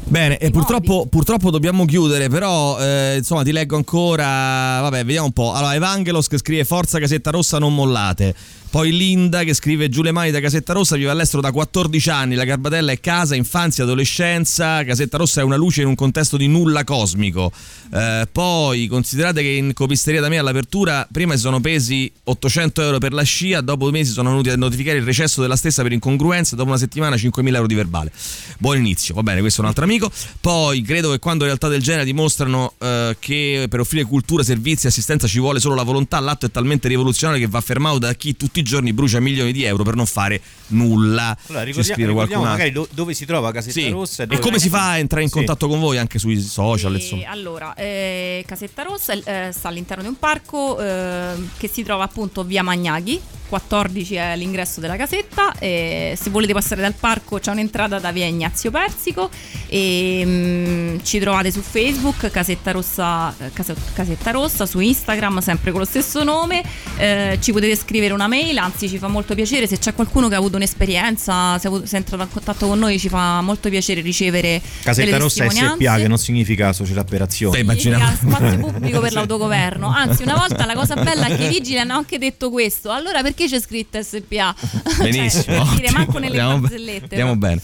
Bene, 0.05 0.39
e 0.39 0.51
purtroppo, 0.51 1.07
purtroppo 1.07 1.51
dobbiamo 1.51 1.85
chiudere, 1.85 2.29
però 2.29 2.79
eh, 2.79 3.17
insomma 3.19 3.43
ti 3.43 3.53
leggo 3.53 3.77
ancora, 3.77 4.81
vabbè 4.81 5.05
vediamo 5.05 5.27
un 5.27 5.33
po'. 5.33 5.53
Allora 5.53 5.75
Evangelos 5.75 6.27
che 6.27 6.39
scrive 6.39 6.65
Forza 6.65 6.99
Casetta 6.99 7.31
Rossa 7.31 7.59
non 7.59 7.75
mollate. 7.75 8.35
Poi 8.75 8.91
Linda 8.91 9.45
che 9.45 9.55
scrive 9.55 9.89
Giù 9.89 10.03
le 10.03 10.11
mani 10.11 10.33
da 10.33 10.41
Casetta 10.41 10.73
Rossa, 10.73 10.97
vive 10.97 11.09
all'estero 11.09 11.41
da 11.41 11.53
14 11.53 12.11
anni, 12.11 12.35
la 12.35 12.43
Garbatella 12.43 12.91
è 12.91 12.99
casa, 12.99 13.37
infanzia, 13.37 13.85
adolescenza, 13.85 14.83
Casetta 14.83 15.17
Rossa 15.17 15.43
è 15.43 15.45
una 15.45 15.55
luce 15.55 15.83
in 15.83 15.87
un 15.87 15.95
contesto 15.95 16.37
di 16.37 16.49
nulla 16.49 16.83
cosmico. 16.83 17.53
Eh, 17.93 18.27
poi 18.33 18.89
considerate 18.89 19.43
che 19.43 19.49
in 19.51 19.73
copisteria 19.75 20.21
da 20.21 20.29
me 20.29 20.39
all'apertura 20.39 21.07
prima 21.09 21.35
si 21.35 21.43
sono 21.43 21.61
pesi 21.61 22.11
800 22.25 22.83
euro 22.83 22.99
per 22.99 23.13
la 23.13 23.23
scia, 23.23 23.61
dopo 23.61 23.85
due 23.85 23.93
mesi 23.93 24.11
sono 24.11 24.31
venuti 24.31 24.51
a 24.51 24.57
notificare 24.57 24.99
il 24.99 25.05
recesso 25.05 25.41
della 25.41 25.55
stessa 25.55 25.83
per 25.83 25.93
incongruenza, 25.93 26.57
dopo 26.57 26.71
una 26.71 26.79
settimana 26.79 27.04
5.000 27.13 27.55
euro 27.55 27.67
di 27.67 27.75
verbale. 27.75 28.11
Buon 28.59 28.79
inizio, 28.79 29.15
va 29.15 29.23
bene, 29.23 29.41
questo 29.41 29.61
è 29.61 29.63
un 29.65 29.69
altro 29.71 29.85
amico. 29.85 30.11
Poi 30.41 30.83
credo 30.83 31.11
che 31.11 31.19
quando 31.19 31.45
realtà 31.45 31.69
del 31.69 31.83
genere 31.83 32.05
dimostrano 32.05 32.75
eh, 32.79 33.17
che 33.19 33.67
per 33.69 33.81
offrire 33.81 34.05
cultura, 34.05 34.43
servizi 34.43 34.87
e 34.87 34.89
assistenza 34.89 35.27
ci 35.27 35.39
vuole 35.39 35.61
solo 35.61 35.75
la 35.75 35.83
volontà, 35.83 36.19
l'atto 36.21 36.47
è 36.47 36.51
talmente 36.51 36.89
rivoluzionario 36.89 37.45
che 37.45 37.51
va 37.51 37.61
fermato 37.61 37.99
da 37.99 38.13
chi 38.15 38.37
tutti 38.37 38.61
i 38.61 38.63
giorni 38.63 38.93
brucia 38.93 39.21
milioni 39.21 39.53
di 39.53 39.65
euro 39.65 39.83
per 39.85 39.95
non 39.95 40.07
fare 40.07 40.41
nulla. 40.69 41.37
Allora, 41.49 41.65
ricordia- 41.65 41.95
ricordiamo 41.97 42.45
magari 42.45 42.73
do- 42.73 42.89
dove 42.93 43.15
si 43.15 43.25
trova 43.25 43.53
Casetta 43.53 43.73
Sì. 43.81 43.91
Rossa 43.91 44.23
E 44.23 44.27
dove- 44.27 44.41
come 44.41 44.59
si 44.59 44.69
fa 44.69 44.91
a 44.91 44.99
entrare 44.99 45.23
in 45.23 45.29
Sì. 45.29 45.35
contatto 45.37 45.69
con 45.69 45.79
voi 45.81 45.99
anche 45.99 46.19
sui 46.19 46.41
social? 46.41 46.95
E 46.95 46.99
Insomma. 46.99 47.29
allora, 47.31 47.75
eh, 47.75 48.45
Casetta 48.47 48.83
Rossa 48.83 49.13
eh, 49.13 49.51
sta 49.53 49.69
all'interno 49.69 50.03
di 50.03 50.09
un 50.09 50.19
parco 50.19 50.79
eh, 50.81 51.33
che 51.57 51.69
si 51.69 51.83
trova 51.83 52.05
appunto 52.05 52.45
via 52.45 52.63
Magnaghi. 52.63 53.21
14 53.49 54.15
è 54.15 54.37
l'ingresso 54.37 54.81
della 54.81 54.97
casetta. 54.97 55.53
E 55.59 56.17
se 56.21 56.31
volete 56.31 56.53
passare 56.53 56.81
dal 56.81 56.95
parco 56.95 57.39
c'è 57.39 57.51
un'entrata 57.51 57.99
da 57.99 58.13
via 58.13 58.27
Ignazio 58.27 58.71
Persico. 58.71 59.31
E 59.69 60.23
mm, 60.25 60.99
ci 61.03 61.19
trovate 61.19 61.51
su 61.51 61.61
Facebook 61.61 62.31
Casetta 62.31 62.71
Rossa, 62.71 63.35
eh, 63.39 63.53
Case- 63.53 63.75
Casetta 63.93 64.31
Rossa, 64.31 64.67
su 64.67 64.81
Instagram, 64.81 65.41
sempre 65.41 65.71
con 65.71 65.81
lo 65.81 65.87
stesso 65.87 66.23
nome. 66.25 66.63
Eh, 66.97 67.39
ci 67.41 67.53
potete 67.53 67.77
scrivere 67.77 68.15
una 68.15 68.27
mail, 68.27 68.57
anzi 68.59 68.89
ci 68.89 68.99
fa 68.99 69.09
molto 69.09 69.35
piacere 69.35 69.67
se 69.67 69.79
c'è 69.79 69.95
qualcuno 69.95 70.29
che 70.29 70.35
ha 70.35 70.39
avuto 70.39 70.57
un'esperienza, 70.57 71.59
se, 71.59 71.69
è 71.69 71.95
entrato 71.95 72.23
in 72.23 72.31
contatto 72.31 72.67
con 72.67 72.79
noi, 72.79 72.99
ci 72.99 73.09
fa 73.09 73.41
molto 73.41 73.69
piacere 73.69 74.01
ricevere 74.01 74.61
Casetta 74.83 75.19
Rossa. 75.19 75.49
SPA 75.49 75.97
che 75.97 76.09
non 76.09 76.19
significa 76.19 76.73
società 76.73 77.05
per 77.05 77.23
azione. 77.23 77.59
Significa 77.59 78.17
spazio 78.17 78.59
pubblico 78.59 79.01
per 79.01 79.13
l'autogoverno. 79.13 79.89
Anzi, 79.89 80.23
una 80.23 80.35
volta 80.35 80.65
la 80.67 80.75
cosa 80.75 80.95
bella 80.95 81.27
è 81.27 81.37
che 81.37 81.45
i 81.45 81.49
vigili 81.49 81.79
hanno 81.79 81.95
anche 81.95 82.19
detto 82.19 82.51
questo. 82.51 82.91
Allora 82.91 83.23
perché 83.23 83.34
c'è 83.35 83.61
scritto 83.61 84.03
SPA? 84.03 84.55
Benissimo. 84.99 85.65
Cioè, 85.65 85.77
dire, 85.77 85.91
manco 85.91 86.19
nelle 86.19 86.39
barzellette. 86.39 87.09
Andiamo 87.11 87.37
bene. 87.37 87.61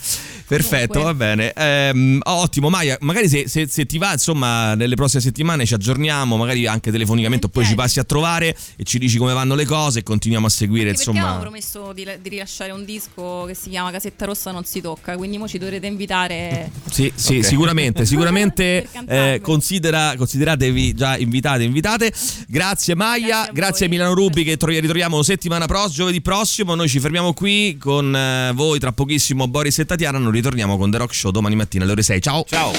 Perfetto, 0.56 0.98
Comunque. 0.98 1.12
va 1.12 1.14
bene. 1.14 1.52
Ehm, 1.54 2.20
ottimo, 2.24 2.70
Maia. 2.70 2.96
Magari 3.00 3.28
se, 3.28 3.46
se- 3.48 3.68
se 3.68 3.86
ti 3.86 3.98
va, 3.98 4.12
insomma, 4.12 4.74
nelle 4.74 4.96
prossime 4.96 5.22
settimane 5.22 5.64
ci 5.64 5.74
aggiorniamo, 5.74 6.36
magari 6.36 6.66
anche 6.66 6.90
telefonicamente, 6.90 7.46
oppure 7.46 7.64
ci 7.64 7.74
passi 7.76 8.00
a 8.00 8.04
trovare 8.04 8.56
e 8.76 8.82
ci 8.84 8.98
dici 8.98 9.16
come 9.16 9.32
vanno 9.32 9.54
le 9.54 9.64
cose 9.64 10.00
e 10.00 10.02
continuiamo 10.02 10.46
a 10.46 10.50
seguire, 10.50 10.88
Anche 10.90 10.98
insomma. 11.02 11.26
avevo 11.28 11.40
promesso 11.42 11.92
di, 11.92 12.06
di 12.20 12.28
rilasciare 12.28 12.72
un 12.72 12.84
disco 12.84 13.44
che 13.46 13.54
si 13.54 13.70
chiama 13.70 13.90
Casetta 13.92 14.24
Rossa 14.24 14.50
non 14.50 14.64
si 14.64 14.80
tocca, 14.80 15.16
quindi 15.16 15.38
mo 15.38 15.46
ci 15.46 15.58
dovrete 15.58 15.86
invitare. 15.86 16.70
Sì, 16.90 17.12
sì, 17.14 17.36
Ok. 17.38 17.44
sicuramente, 17.44 18.04
sicuramente 18.04 18.88
eh, 19.06 19.40
considera, 19.42 20.14
consideratevi 20.16 20.94
già 20.94 21.16
invitate, 21.16 21.62
invitate. 21.62 22.12
Grazie 22.48 22.94
Maia, 22.96 23.26
Grazie 23.26 23.50
a 23.50 23.52
grazie, 23.52 23.86
a. 23.86 23.88
Milano 23.88 24.14
Rubi 24.14 24.42
che 24.44 24.56
tro- 24.56 24.70
ritroviamo 24.70 25.22
settimana 25.22 25.66
prossima, 25.66 25.94
giovedì 25.94 26.20
prossimo. 26.20 26.74
Noi 26.74 26.88
ci 26.88 26.98
fermiamo 26.98 27.32
qui 27.34 27.76
con 27.78 28.14
eh, 28.14 28.50
voi 28.54 28.78
tra 28.80 28.92
pochissimo 28.92 29.46
Boris 29.46 29.78
e 29.78 29.84
Tatiana, 29.84 30.18
noi 30.18 30.32
ritorniamo 30.40 30.78
con 30.78 30.90
The 30.90 30.98
Rock 30.98 31.14
Show 31.14 31.30
domani 31.30 31.54
mattina 31.54 31.84
alle 31.84 31.92
ore 31.92 32.02
6. 32.02 32.20
Ciao. 32.20 32.44
Ciao. 32.48 32.72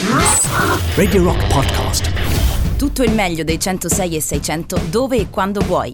Radio 0.95 1.23
Rock 1.23 1.47
Podcast. 1.47 2.11
Tutto 2.75 3.03
il 3.03 3.11
meglio 3.11 3.43
dei 3.43 3.59
106 3.59 4.15
e 4.15 4.21
600 4.21 4.81
dove 4.89 5.17
e 5.17 5.29
quando 5.29 5.61
vuoi. 5.61 5.93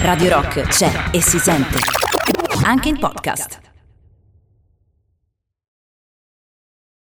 Radio 0.00 0.30
Rock 0.30 0.62
c'è 0.68 1.10
e 1.10 1.20
si 1.20 1.38
sente. 1.38 1.78
Anche 2.64 2.88
in 2.88 2.98
podcast. 2.98 3.65